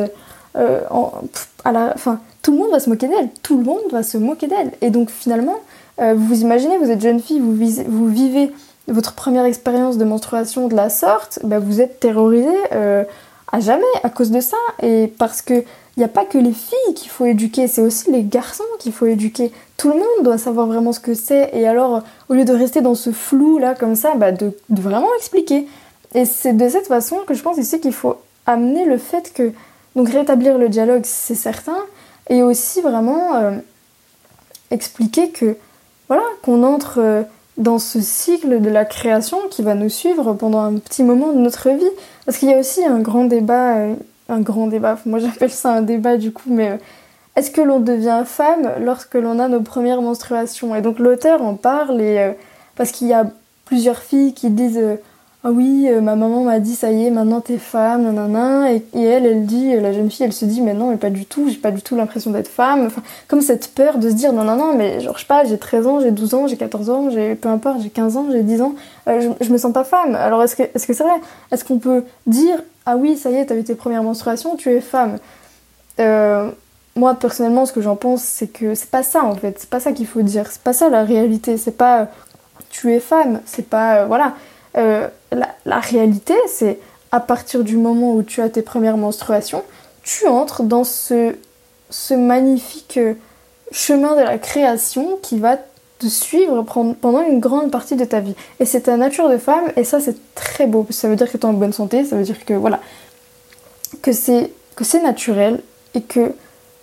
[0.56, 0.80] euh.
[1.64, 4.70] Enfin, tout le monde va se moquer d'elle, tout le monde va se moquer d'elle.
[4.80, 5.56] Et donc finalement,
[6.00, 7.56] euh, vous imaginez, vous êtes jeune fille, vous,
[7.88, 8.52] vous vivez
[8.88, 13.04] votre première expérience de menstruation de la sorte, bah, vous êtes terrorisée euh,
[13.50, 14.56] à jamais à cause de ça.
[14.82, 15.64] Et parce que
[15.96, 18.92] il n'y a pas que les filles qu'il faut éduquer, c'est aussi les garçons qu'il
[18.92, 19.52] faut éduquer.
[19.76, 21.50] Tout le monde doit savoir vraiment ce que c'est.
[21.52, 25.14] Et alors, au lieu de rester dans ce flou là, comme ça, bah, de, vraiment
[25.16, 25.68] expliquer.
[26.14, 28.16] Et c'est de cette façon que je pense ici qu'il faut
[28.46, 29.52] amener le fait que.
[29.94, 31.78] Donc, rétablir le dialogue, c'est certain.
[32.28, 33.52] Et aussi vraiment euh,
[34.72, 35.56] expliquer que.
[36.08, 36.98] Voilà, qu'on entre.
[36.98, 37.22] Euh,
[37.56, 41.38] dans ce cycle de la création qui va nous suivre pendant un petit moment de
[41.38, 41.90] notre vie.
[42.26, 43.94] Parce qu'il y a aussi un grand débat euh,
[44.28, 44.98] un grand débat.
[45.06, 46.76] Moi j'appelle ça un débat du coup, mais euh,
[47.36, 50.74] est-ce que l'on devient femme lorsque l'on a nos premières menstruations?
[50.74, 52.32] Et donc l'auteur en parle euh,
[52.76, 53.26] parce qu'il y a
[53.64, 54.82] plusieurs filles qui disent
[55.46, 59.26] ah oui ma maman m'a dit ça y est maintenant t'es femme nanana et, elle
[59.26, 61.58] elle dit la jeune fille elle se dit mais non mais pas du tout j'ai
[61.58, 64.56] pas du tout l'impression d'être femme enfin comme cette peur de se dire non non
[64.56, 67.10] non mais genre je sais pas j'ai 13 ans j'ai 12 ans j'ai 14 ans
[67.10, 68.74] j'ai peu importe j'ai 15 ans j'ai 10 ans
[69.06, 71.20] je, je, me sens pas femme alors est-ce que c'est vrai?
[71.52, 74.70] Est-ce qu'on peut dire ah oui, ça y est, t'as eu tes premières menstruations, tu
[74.70, 75.18] es femme?
[76.00, 76.50] Euh,
[76.96, 79.58] moi, personnellement, ce que j'en pense, c'est que c'est pas ça en fait.
[79.58, 80.46] C'est pas ça qu'il faut dire.
[80.50, 81.56] C'est pas ça la réalité.
[81.56, 82.08] C'est pas
[82.70, 83.40] tu es femme.
[83.46, 84.00] C'est pas.
[84.00, 84.34] Euh, voilà.
[84.76, 86.78] Euh, la, réalité, c'est
[87.12, 89.62] à partir du moment où tu as tes premières menstruations,
[90.02, 91.34] tu entres dans ce,
[92.10, 92.98] magnifique
[93.70, 95.56] chemin de la création qui va
[95.98, 96.64] te suivre
[97.00, 98.34] pendant une grande partie de ta vie.
[98.60, 101.36] Et c'est ta nature de femme, et ça c'est très beau, ça veut dire que
[101.36, 102.80] tu es en bonne santé, ça veut dire que voilà,
[104.12, 105.60] c'est que c'est naturel
[105.94, 106.32] et que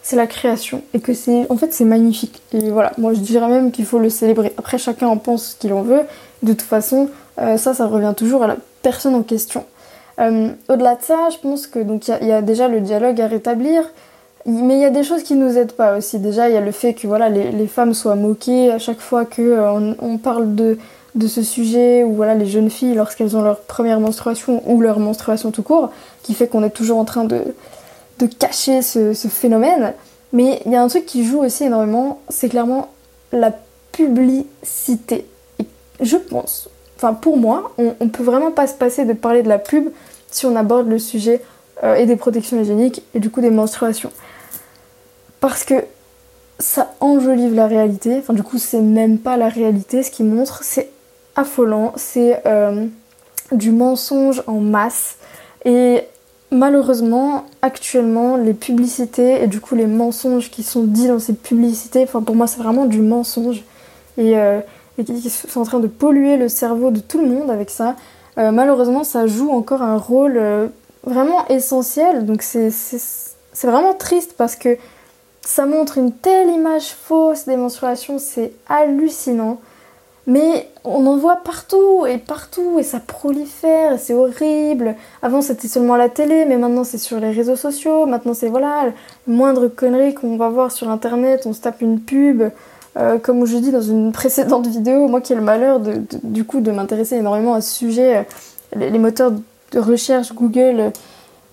[0.03, 2.41] c'est la création et que c'est en fait c'est magnifique.
[2.53, 4.53] Et voilà, moi je dirais même qu'il faut le célébrer.
[4.57, 6.01] Après chacun en pense ce qu'il en veut.
[6.41, 7.09] De toute façon,
[7.41, 9.65] euh, ça ça revient toujours à la personne en question.
[10.19, 13.27] Euh, au-delà de ça, je pense que donc il y, a déjà le dialogue à
[13.27, 13.83] rétablir.
[14.47, 16.17] Mais il y a des choses qui nous aident pas aussi.
[16.17, 19.23] Déjà, il y a le fait que voilà, les, femmes soient moquées à chaque fois
[19.23, 20.79] qu'on euh, on parle de,
[21.13, 24.99] de ce sujet, ou voilà, les jeunes filles lorsqu'elles ont leur première menstruation ou leur
[24.99, 25.91] menstruation tout court,
[26.23, 27.43] qui fait qu'on est toujours en train de,
[28.19, 29.93] de cacher ce, phénomène.
[30.33, 32.89] Mais il y a un truc qui joue aussi énormément, c'est clairement
[33.31, 33.53] la
[33.91, 35.25] publicité.
[35.99, 36.69] Je pense,
[37.01, 39.89] enfin pour moi, on, on peut vraiment pas se passer de parler de la pub
[40.29, 41.41] si on aborde le sujet
[41.83, 44.11] euh, et des protections hygiéniques et du coup des menstruations
[45.41, 45.73] parce que
[46.59, 48.15] ça enjolive la réalité.
[48.17, 50.03] Enfin, du coup, c'est même pas la réalité.
[50.03, 50.89] Ce qui montre, c'est
[51.35, 51.91] affolant.
[51.97, 52.85] C'est euh,
[53.51, 55.17] du mensonge en masse.
[55.65, 56.03] Et
[56.51, 62.03] malheureusement, actuellement, les publicités et du coup les mensonges qui sont dits dans ces publicités,
[62.03, 63.63] enfin pour moi, c'est vraiment du mensonge.
[64.19, 64.61] Euh,
[65.03, 67.95] qui sont en train de polluer le cerveau de tout le monde avec ça.
[68.37, 70.39] Euh, malheureusement, ça joue encore un rôle
[71.03, 72.25] vraiment essentiel.
[72.25, 72.71] Donc c'est
[73.63, 74.77] vraiment triste parce que
[75.41, 79.59] ça montre une telle image fausse des menstruations, c'est hallucinant.
[80.27, 84.95] Mais on en voit partout et partout et ça prolifère et c'est horrible.
[85.23, 88.05] Avant c'était seulement à la télé, mais maintenant c'est sur les réseaux sociaux.
[88.05, 88.91] Maintenant c'est voilà,
[89.25, 92.43] moindre connerie qu'on va voir sur internet, on se tape une pub.
[92.97, 96.43] Euh, comme je dis dans une précédente vidéo, moi qui ai le malheur de, du
[96.43, 98.23] coup de m'intéresser énormément à ce sujet, euh,
[98.75, 100.89] les, moteurs de recherche Google, euh,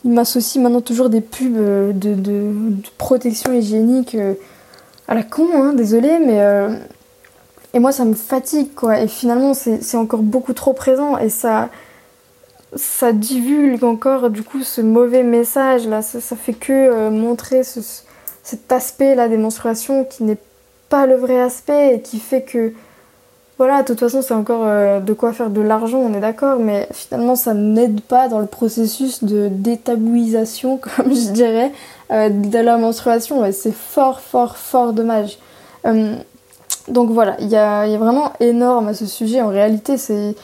[0.04, 1.54] ils m'associent maintenant toujours des pubs
[1.96, 2.52] de,
[2.98, 4.16] protection hygiénique
[5.06, 6.40] à la con, hein, désolé, mais
[7.74, 9.00] et moi, ça me fatigue, quoi.
[9.00, 11.68] Et finalement, c'est encore beaucoup trop présent et ça,
[12.76, 16.00] ça divulgue encore, du coup, ce mauvais message, là.
[16.00, 17.80] Ça, fait que montrer ce,
[18.44, 20.38] cet aspect-là des menstruations qui n'est
[20.88, 22.72] pas le vrai aspect et qui fait que,
[23.58, 26.58] voilà, de toute façon, c'est encore euh, de quoi faire de l'argent, on est d'accord,
[26.58, 31.72] mais finalement, ça n'aide pas dans le processus de détabouisation, comme je dirais,
[32.10, 33.44] euh, de la menstruation.
[33.44, 35.38] Et c'est fort, fort, fort dommage.
[36.88, 39.40] Donc voilà, il y a, vraiment énorme à ce sujet.
[39.42, 40.34] En réalité, c'est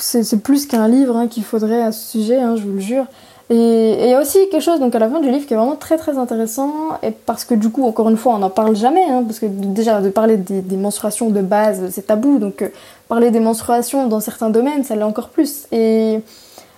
[0.00, 3.06] c'est plus qu'un livre hein, qu'il faudrait à ce sujet, hein, je vous le jure.
[3.50, 5.56] Et il y a aussi quelque chose donc à la fin du livre qui est
[5.56, 8.76] vraiment très très intéressant, et parce que du coup, encore une fois, on n'en parle
[8.76, 12.68] jamais, hein, parce que déjà de parler des, menstruations de base, c'est tabou, donc euh,
[13.08, 15.66] parler des menstruations dans certains domaines, ça l'est encore plus.
[15.72, 16.20] Et,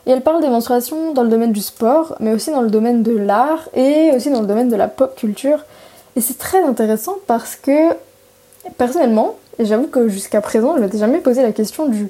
[0.05, 3.17] elle parle des menstruations dans le domaine du sport, mais aussi dans le domaine de
[3.17, 5.65] l'art, et aussi dans le domaine de la pop culture.
[6.17, 7.93] Et c'est très intéressant parce que
[8.79, 12.09] Personnellement, et j'avoue que jusqu'à présent, je m'étais jamais posé la question du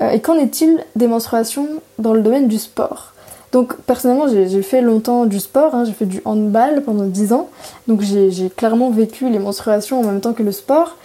[0.00, 3.12] euh, et qu'en est-il des menstruations dans le domaine du sport?
[3.52, 7.48] Donc personnellement, j'ai fait longtemps du sport, hein, j'ai fait du handball pendant 10 ans,
[7.86, 10.96] donc j'ai clairement vécu les menstruations en même temps que le sport.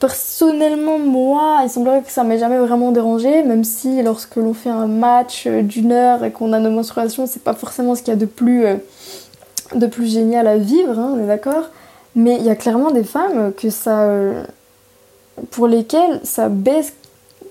[0.00, 4.70] Personnellement, moi, il semblerait que ça m'ait jamais vraiment dérangé, même si lorsque l'on fait
[4.70, 8.12] un match euh, d'une heure et qu'on a nos menstruations, c'est pas forcément ce qu'il
[8.12, 8.76] y a de plus, euh,
[9.76, 11.70] de plus génial à vivre, hein, on est d'accord.
[12.16, 14.42] Mais il y a clairement des femmes que ça, euh,
[15.52, 16.92] pour lesquelles ça baisse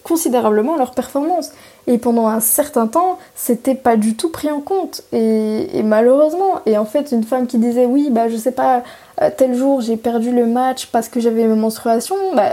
[0.05, 1.51] considérablement leur performance.
[1.87, 5.01] Et pendant un certain temps, c'était pas du tout pris en compte.
[5.11, 8.83] Et, malheureusement, et en fait, une femme qui disait oui, bah je sais pas,
[9.21, 12.49] euh, tel jour j'ai perdu le match parce que j'avais mes menstruations, bah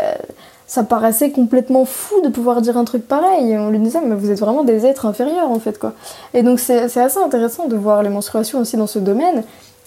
[0.67, 3.53] ça paraissait complètement fou de pouvoir dire un truc pareil.
[3.53, 5.93] Et on lui disait, mais vous êtes vraiment des êtres inférieurs en fait quoi.
[6.33, 9.45] Et donc c'est assez intéressant de voir les menstruations aussi dans ce domaine.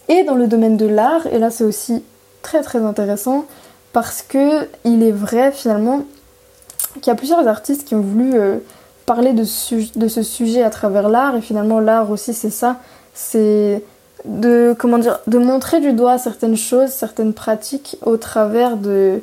[0.07, 2.03] Et dans le domaine de l'art, et là c'est aussi
[2.43, 3.45] très très intéressant
[3.91, 6.03] parce que il est vrai finalement
[7.01, 8.57] qu'il y a plusieurs artistes qui ont voulu euh,
[9.05, 12.77] parler de, ce sujet à travers l'art et finalement l'art aussi c'est ça,
[13.13, 13.83] c'est
[14.25, 19.21] de montrer du doigt certaines choses, certaines pratiques au travers de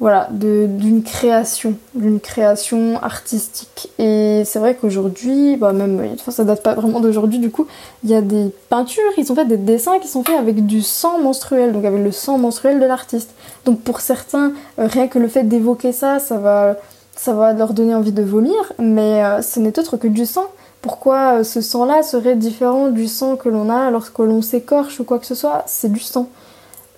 [0.00, 3.90] voilà, d'une création, d'une création artistique.
[3.98, 7.66] Et c'est vrai qu'aujourd'hui, bah même, enfin, ça date pas vraiment d'aujourd'hui du coup,
[8.04, 10.82] il y a des peintures, ils sont fait des dessins qui sont faits avec du
[10.82, 13.30] sang menstruel, donc avec le sang menstruel de l'artiste.
[13.64, 16.76] Donc pour certains, euh, rien que le fait d'évoquer ça, ça va,
[17.16, 20.46] ça va leur donner envie de vomir, mais euh, ce n'est autre que du sang.
[20.80, 25.04] Pourquoi euh, ce sang-là serait différent du sang que l'on a lorsque l'on s'écorche ou
[25.04, 25.64] quoi que ce soit?
[25.66, 26.28] C'est du sang.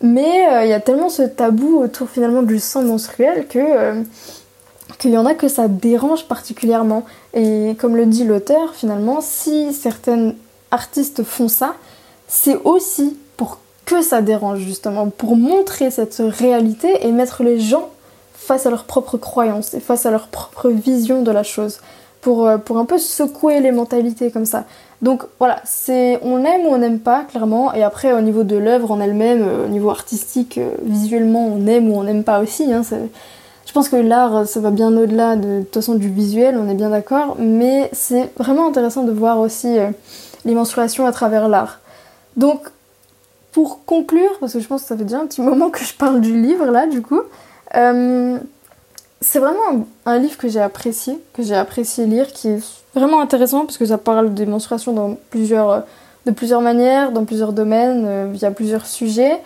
[0.03, 4.03] Mais il euh, y a tellement ce tabou autour finalement du sang menstruel que euh,
[4.99, 7.05] qu'il y en a que ça dérange particulièrement.
[7.35, 10.35] Et comme le dit l'auteur, finalement, si certaines
[10.71, 11.75] artistes font ça,
[12.29, 17.89] c'est aussi pour que ça dérange justement, pour montrer cette réalité et mettre les gens
[18.35, 21.81] face à leurs propres croyances et face à leur propre vision de la chose,
[22.21, 24.65] pour, euh, pour un peu secouer les mentalités comme ça.
[25.03, 27.73] Donc voilà, c'est on aime ou on n'aime pas clairement.
[27.73, 31.67] Et après au niveau de l'œuvre en elle-même, euh, au niveau artistique, euh, visuellement, on
[31.67, 32.71] aime ou on n'aime pas aussi.
[32.73, 32.83] Hein,
[33.67, 36.75] je pense que l'art, ça va bien au-delà de, toute façon du visuel, on est
[36.75, 37.37] bien d'accord.
[37.39, 39.91] Mais c'est vraiment intéressant de voir aussi euh,
[40.45, 41.81] les menstruations à travers l'art.
[42.37, 42.69] Donc
[43.53, 45.95] pour conclure, parce que je pense que ça fait déjà un petit moment que je
[45.95, 47.23] parle du livre là, du coup.
[49.21, 52.63] C'est vraiment un livre que j'ai apprécié, que j'ai apprécié lire, qui est
[52.95, 55.81] vraiment intéressant parce que ça parle des menstruations dans plusieurs, euh,
[56.27, 59.41] de plusieurs manières, dans plusieurs domaines, euh, via plusieurs sujets.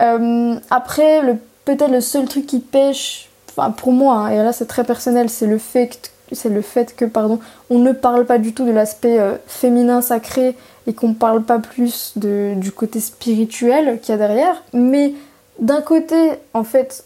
[0.00, 4.66] Euh, après, peut-être le seul truc qui pêche, enfin pour moi, hein, et là c'est
[4.66, 7.38] très personnel, c'est le fait que, c'est le fait que pardon,
[7.68, 12.14] on ne parle pas du tout de l'aspect féminin sacré et qu'on parle pas plus
[12.16, 14.62] de, du côté spirituel qu'il y a derrière.
[14.72, 15.12] Mais
[15.60, 16.16] d'un côté,
[16.54, 17.04] en fait,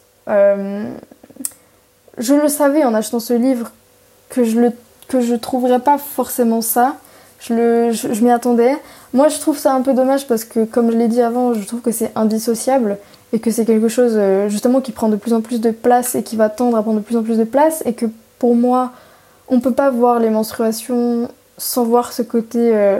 [2.19, 3.73] je le savais en achetant ce livre
[4.29, 4.73] que je le
[5.09, 6.97] que je trouverais pas forcément ça.
[7.41, 8.77] Je, le, je, m'y attendais.
[9.15, 11.65] Moi, je trouve ça un peu dommage parce que, comme je l'ai dit avant, je
[11.65, 12.99] trouve que c'est indissociable
[13.33, 16.15] et que c'est quelque chose euh, justement qui prend de plus en plus de place
[16.15, 18.07] et qui va tendre à prendre de plus en plus de place et que
[18.39, 18.93] pour moi,
[19.49, 22.99] on peut pas voir les menstruations sans voir ce côté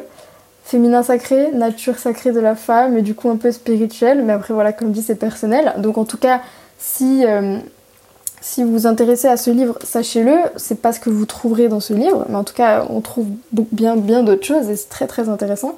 [0.65, 4.53] féminin sacré, nature sacrée de la femme, et du coup un peu spirituel, mais après
[4.53, 5.75] voilà, comme dit, c'est personnel.
[5.79, 6.41] Donc en tout cas,
[6.79, 7.25] si,
[8.41, 11.81] si vous vous intéressez à ce livre, sachez-le, c'est pas ce que vous trouverez dans
[11.81, 15.07] ce livre, mais en tout cas, on trouve bien, bien d'autres choses, et c'est très
[15.07, 15.75] très intéressant.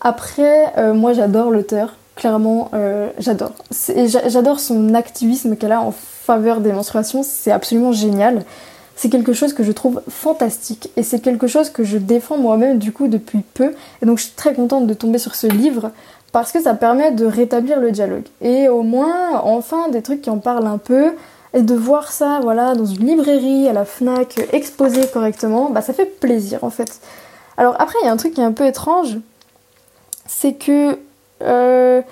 [0.00, 2.70] Après, moi j'adore l'auteur, clairement,
[3.18, 3.52] j'adore.
[4.26, 8.44] J'adore son activisme qu'elle a en faveur des menstruations, c'est absolument génial.
[8.96, 12.78] C'est quelque chose que je trouve fantastique et c'est quelque chose que je défends moi-même
[12.78, 13.72] du coup depuis peu.
[14.02, 15.92] Et donc je suis très contente de tomber sur ce livre
[16.32, 18.24] parce que ça permet de rétablir le dialogue.
[18.40, 21.12] Et au moins, enfin, des trucs qui en parlent un peu
[21.54, 25.92] et de voir ça, voilà, dans une librairie, à la FNAC, exposé correctement, bah ça
[25.92, 27.00] fait plaisir en fait.
[27.56, 29.18] Alors après, il y a un truc qui est un peu étrange,
[30.26, 30.98] c'est que...
[31.42, 32.02] Euh,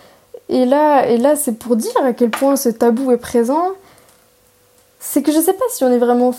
[0.48, 3.72] et là, et là c'est pour dire à quel point ce tabou est présent
[5.06, 6.34] c'est que je sais pas si on est vraiment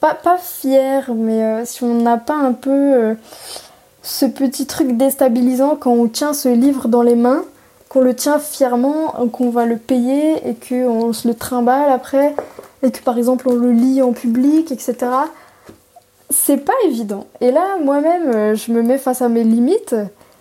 [0.00, 3.14] pas, pas fier, mais euh, si on n'a pas un peu euh,
[4.02, 7.44] ce petit truc déstabilisant quand on tient ce livre dans les mains,
[7.94, 12.34] qu'on le tient fièrement, qu'on va le payer et qu'on se le trimballe après,
[12.82, 14.96] et que par exemple on le lit en public, etc.
[16.28, 17.28] C'est pas évident.
[17.40, 19.94] Et là, moi-même, euh, je me mets face à mes limites.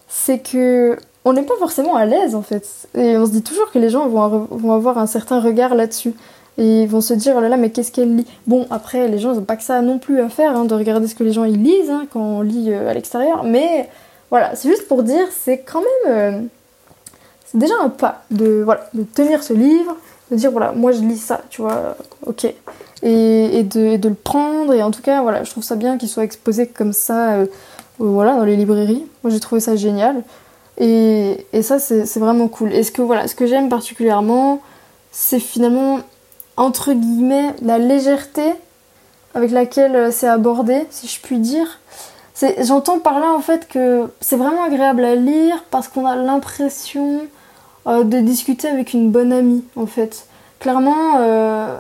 [0.08, 2.68] C'est que on n'est pas forcément à l'aise en fait.
[2.96, 6.14] Et on se dit toujours que les gens vont, avoir un certain regard là-dessus.
[6.58, 8.28] Et ils vont se dire, oh là là, mais qu'est-ce qu'elle lit?
[8.48, 10.74] Bon, après, les gens, ils n'ont pas que ça non plus à faire, hein, de
[10.74, 13.44] regarder ce que les gens ils lisent hein, quand on lit euh, à l'extérieur.
[13.44, 13.90] Mais
[14.32, 16.14] voilà, c'est juste pour dire, c'est quand même.
[16.42, 16.48] Euh,
[17.54, 19.96] déjà un pas de, voilà, de tenir ce livre,
[20.32, 21.96] de dire, voilà, moi je lis ça, tu vois,
[22.26, 22.46] ok.
[23.04, 25.98] Et, et, de, de, le prendre, et en tout cas, voilà, je trouve ça bien
[25.98, 27.46] qu'il soit exposé comme ça, euh,
[28.00, 29.06] voilà, dans les librairies.
[29.24, 30.24] Moi j'ai trouvé ça génial.
[30.78, 32.74] Et, et ça, c'est vraiment cool.
[32.74, 34.60] Et ce que, voilà, que j'aime particulièrement,
[35.12, 36.00] c'est finalement
[36.58, 38.54] entre guillemets, la légèreté
[39.34, 41.80] avec laquelle euh, c'est abordé, si je puis dire.
[42.60, 47.22] J'entends par là en fait que c'est vraiment agréable à lire parce qu'on a l'impression
[47.88, 50.28] euh, de discuter avec une bonne amie en fait.
[50.60, 51.78] Clairement, euh,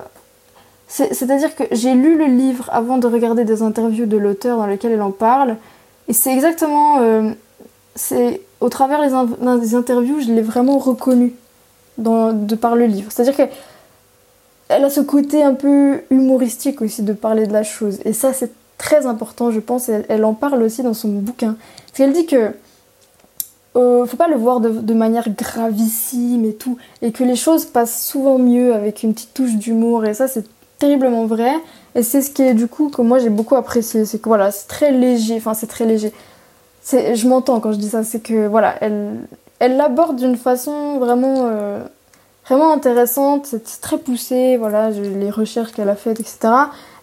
[0.87, 4.91] c'est-à-dire que j'ai lu le livre avant de regarder des interviews de l'auteur dans lesquelles
[4.91, 5.57] elle en parle
[6.07, 6.99] et c'est exactement,
[7.95, 11.33] c'est au travers des, interviews, je l'ai vraiment reconnu
[11.97, 13.11] de par le livre.
[13.11, 13.43] C'est-à-dire que
[14.69, 17.99] elle a ce côté un peu humoristique aussi de parler de la chose.
[18.05, 19.89] Et ça, c'est très important, je pense.
[19.89, 21.55] Elle, en parle aussi dans son bouquin.
[21.85, 22.51] Parce qu'elle dit que
[23.75, 26.77] euh, faut pas le voir de, manière gravissime et tout.
[27.01, 30.05] Et que les choses passent souvent mieux avec une petite touche d'humour.
[30.05, 30.45] Et ça, c'est
[30.77, 31.53] terriblement vrai.
[31.95, 34.05] Et c'est ce qui est du coup que moi j'ai beaucoup apprécié.
[34.05, 35.35] C'est que voilà, c'est très léger.
[35.37, 36.13] Enfin, c'est très léger.
[36.91, 38.03] Je m'entends quand je dis ça.
[38.03, 39.11] C'est que voilà, elle,
[39.59, 41.47] elle l'aborde d'une façon vraiment.
[41.47, 41.83] Euh,
[42.45, 46.49] vraiment intéressante, c'est très poussé, voilà, les recherches qu'elle a faites, etc.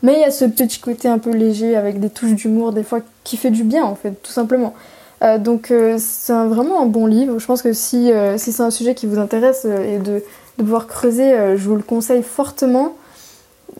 [0.03, 2.83] Mais il y a ce petit côté un peu léger avec des touches d'humour des
[2.83, 4.75] fois qui fait du bien en fait, tout simplement.
[5.23, 7.39] Euh, donc euh, c'est vraiment un bon livre.
[7.39, 10.23] Je pense que si, euh, si c'est un sujet qui vous intéresse et de,
[10.59, 12.95] de, pouvoir creuser, je vous le conseille fortement.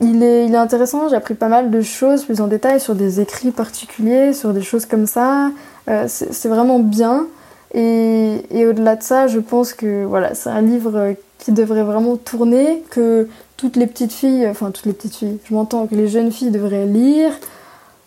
[0.01, 2.95] Il est, il est intéressant, j'ai appris pas mal de choses plus en détail sur
[2.95, 5.51] des écrits particuliers, sur des choses comme ça.
[6.07, 7.27] c'est vraiment bien.
[7.73, 12.17] Et, et au-delà de ça, je pense que voilà, c'est un livre qui devrait vraiment
[12.17, 13.27] tourner, que
[13.57, 16.51] toutes les petites filles, enfin toutes les petites filles, je m'entends, que les jeunes filles
[16.51, 17.31] devraient lire.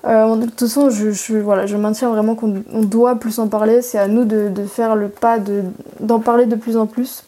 [0.07, 3.83] Euh, de toute façon, je, voilà, je maintiens vraiment qu'on doit plus en parler.
[3.83, 5.39] C'est à nous de, faire le pas
[6.01, 7.25] d'en parler de plus en plus,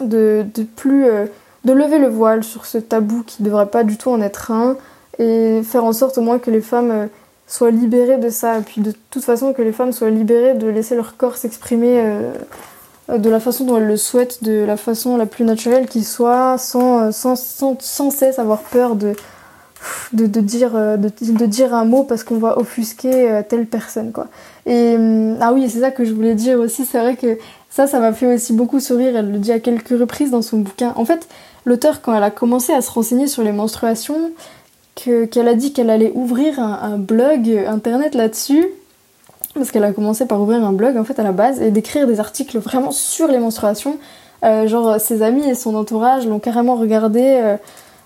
[0.00, 1.26] de, de plus euh,
[1.66, 4.50] de lever le voile sur ce tabou qui ne devrait pas du tout en être
[4.52, 4.76] un,
[5.18, 7.06] et faire en sorte au moins que les femmes euh,
[7.46, 10.68] soient libérées de ça, et puis de toute façon que les femmes soient libérées de
[10.68, 15.16] laisser leur corps s'exprimer euh, de la façon dont elle le souhaite, de la façon
[15.16, 19.14] la plus naturelle qu'il soit, sans, sans, sans, sans, cesse avoir peur de,
[20.12, 24.12] de, de dire, euh, de, de, dire un mot parce qu'on va offusquer telle personne.
[24.12, 24.28] Quoi.
[24.66, 24.96] Et,
[25.40, 27.38] ah oui, c'est ça que je voulais dire aussi, c'est vrai que
[27.70, 30.58] ça, ça m'a fait aussi beaucoup sourire, elle le dit à quelques reprises dans son
[30.58, 30.92] bouquin.
[30.96, 31.28] En fait,
[31.64, 34.30] l'auteur, quand elle a commencé à se renseigner sur les menstruations,
[34.94, 38.66] qu'elle a dit qu'elle allait ouvrir un, blog internet là-dessus,
[39.54, 42.06] parce qu'elle a commencé par ouvrir un blog en fait à la base et d'écrire
[42.06, 43.98] des articles vraiment sur les menstruations.
[44.44, 47.56] Euh, genre ses amis et son entourage l'ont carrément regardé euh,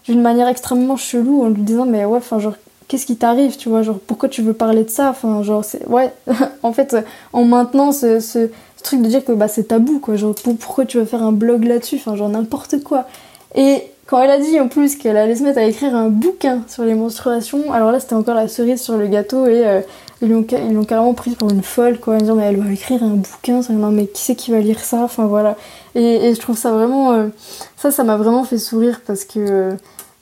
[0.05, 2.55] d'une manière extrêmement chelou en lui disant mais ouais enfin genre
[2.89, 5.87] qu'est-ce qui t'arrive tu vois genre pourquoi tu veux parler de ça enfin genre c'est
[5.89, 6.13] ouais
[6.63, 6.97] en fait
[7.33, 8.49] en maintenant ce,
[8.83, 11.65] truc de dire que bah c'est tabou quoi genre pourquoi tu veux faire un blog
[11.65, 13.07] là-dessus enfin genre n'importe quoi.
[13.55, 16.63] Et quand elle a dit en plus qu'elle allait se mettre à écrire un bouquin
[16.67, 19.81] sur les menstruations, alors là c'était encore la cerise sur le gâteau et euh,
[20.23, 23.61] ils l'ont carrément prise pour une folle quoi, dire mais elle va écrire un bouquin,
[23.71, 25.57] non mais qui c'est qui va lire ça, enfin voilà.
[25.95, 27.29] Et, je trouve ça vraiment, euh,
[27.77, 29.73] ça ça m'a vraiment fait sourire parce que euh,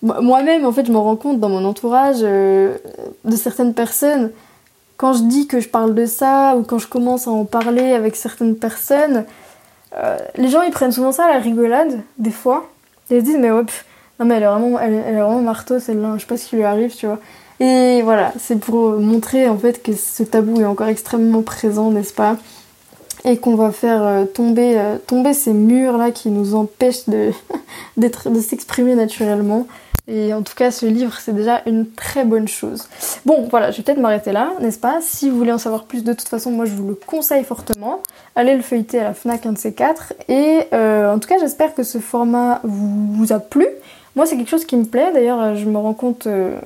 [0.02, 2.78] moi-même en fait je me rends compte dans mon entourage de
[3.36, 4.30] certaines personnes
[4.98, 7.92] quand je dis que je parle de ça ou quand je commence à en parler
[7.92, 9.24] avec certaines personnes,
[9.96, 12.68] euh, les gens ils prennent souvent ça à la rigolade, des fois.
[13.08, 13.62] Et ils se disent, mais ouais,
[14.18, 16.56] non mais elle est vraiment, elle, est vraiment marteau celle-là, je sais pas ce qui
[16.56, 17.20] lui arrive, tu vois.
[17.60, 22.12] Et voilà, c'est pour montrer en fait que ce tabou est encore extrêmement présent, n'est-ce
[22.12, 22.36] pas?
[23.24, 27.32] Et qu'on va faire euh, tomber, euh, tomber ces murs-là qui nous empêchent de,
[27.96, 29.66] de s'exprimer naturellement.
[30.10, 32.88] Et en tout cas, ce livre, c'est déjà une très bonne chose.
[33.26, 35.00] Bon, voilà, je vais peut-être m'arrêter là, n'est-ce pas?
[35.02, 38.00] Si vous voulez en savoir plus, de toute façon, moi, je vous le conseille fortement.
[38.34, 40.14] Allez le feuilleter à la FNAC, un de ces quatre.
[40.28, 43.66] Et euh, en tout cas, j'espère que ce format vous, a plu.
[44.16, 45.12] Moi, c'est quelque chose qui me plaît.
[45.12, 46.58] D'ailleurs, je me rends compte euh,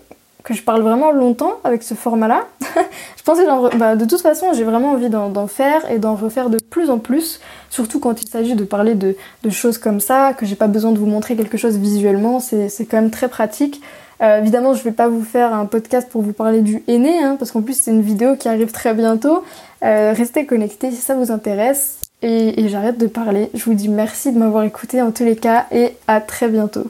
[0.45, 2.47] que je parle vraiment longtemps avec ce format-là.
[3.17, 3.45] je pensais,
[3.77, 6.99] bah, de toute façon, j'ai vraiment envie d'en faire et d'en refaire de plus en
[6.99, 7.41] plus,
[7.71, 9.15] surtout quand il s'agit de parler de,
[9.51, 12.97] choses comme ça, que j'ai pas besoin de vous montrer quelque chose visuellement, c'est quand
[12.97, 13.81] même très pratique.
[14.21, 17.37] Euh, évidemment, je vais pas vous faire un podcast pour vous parler du aîné, hein,
[17.39, 19.43] parce qu'en plus c'est une vidéo qui arrive très bientôt.
[19.83, 21.99] Euh, restez connectés si ça vous intéresse.
[22.23, 23.51] et j'arrête de parler.
[23.53, 26.85] Je vous dis merci de m'avoir écouté en tous les cas et à très bientôt.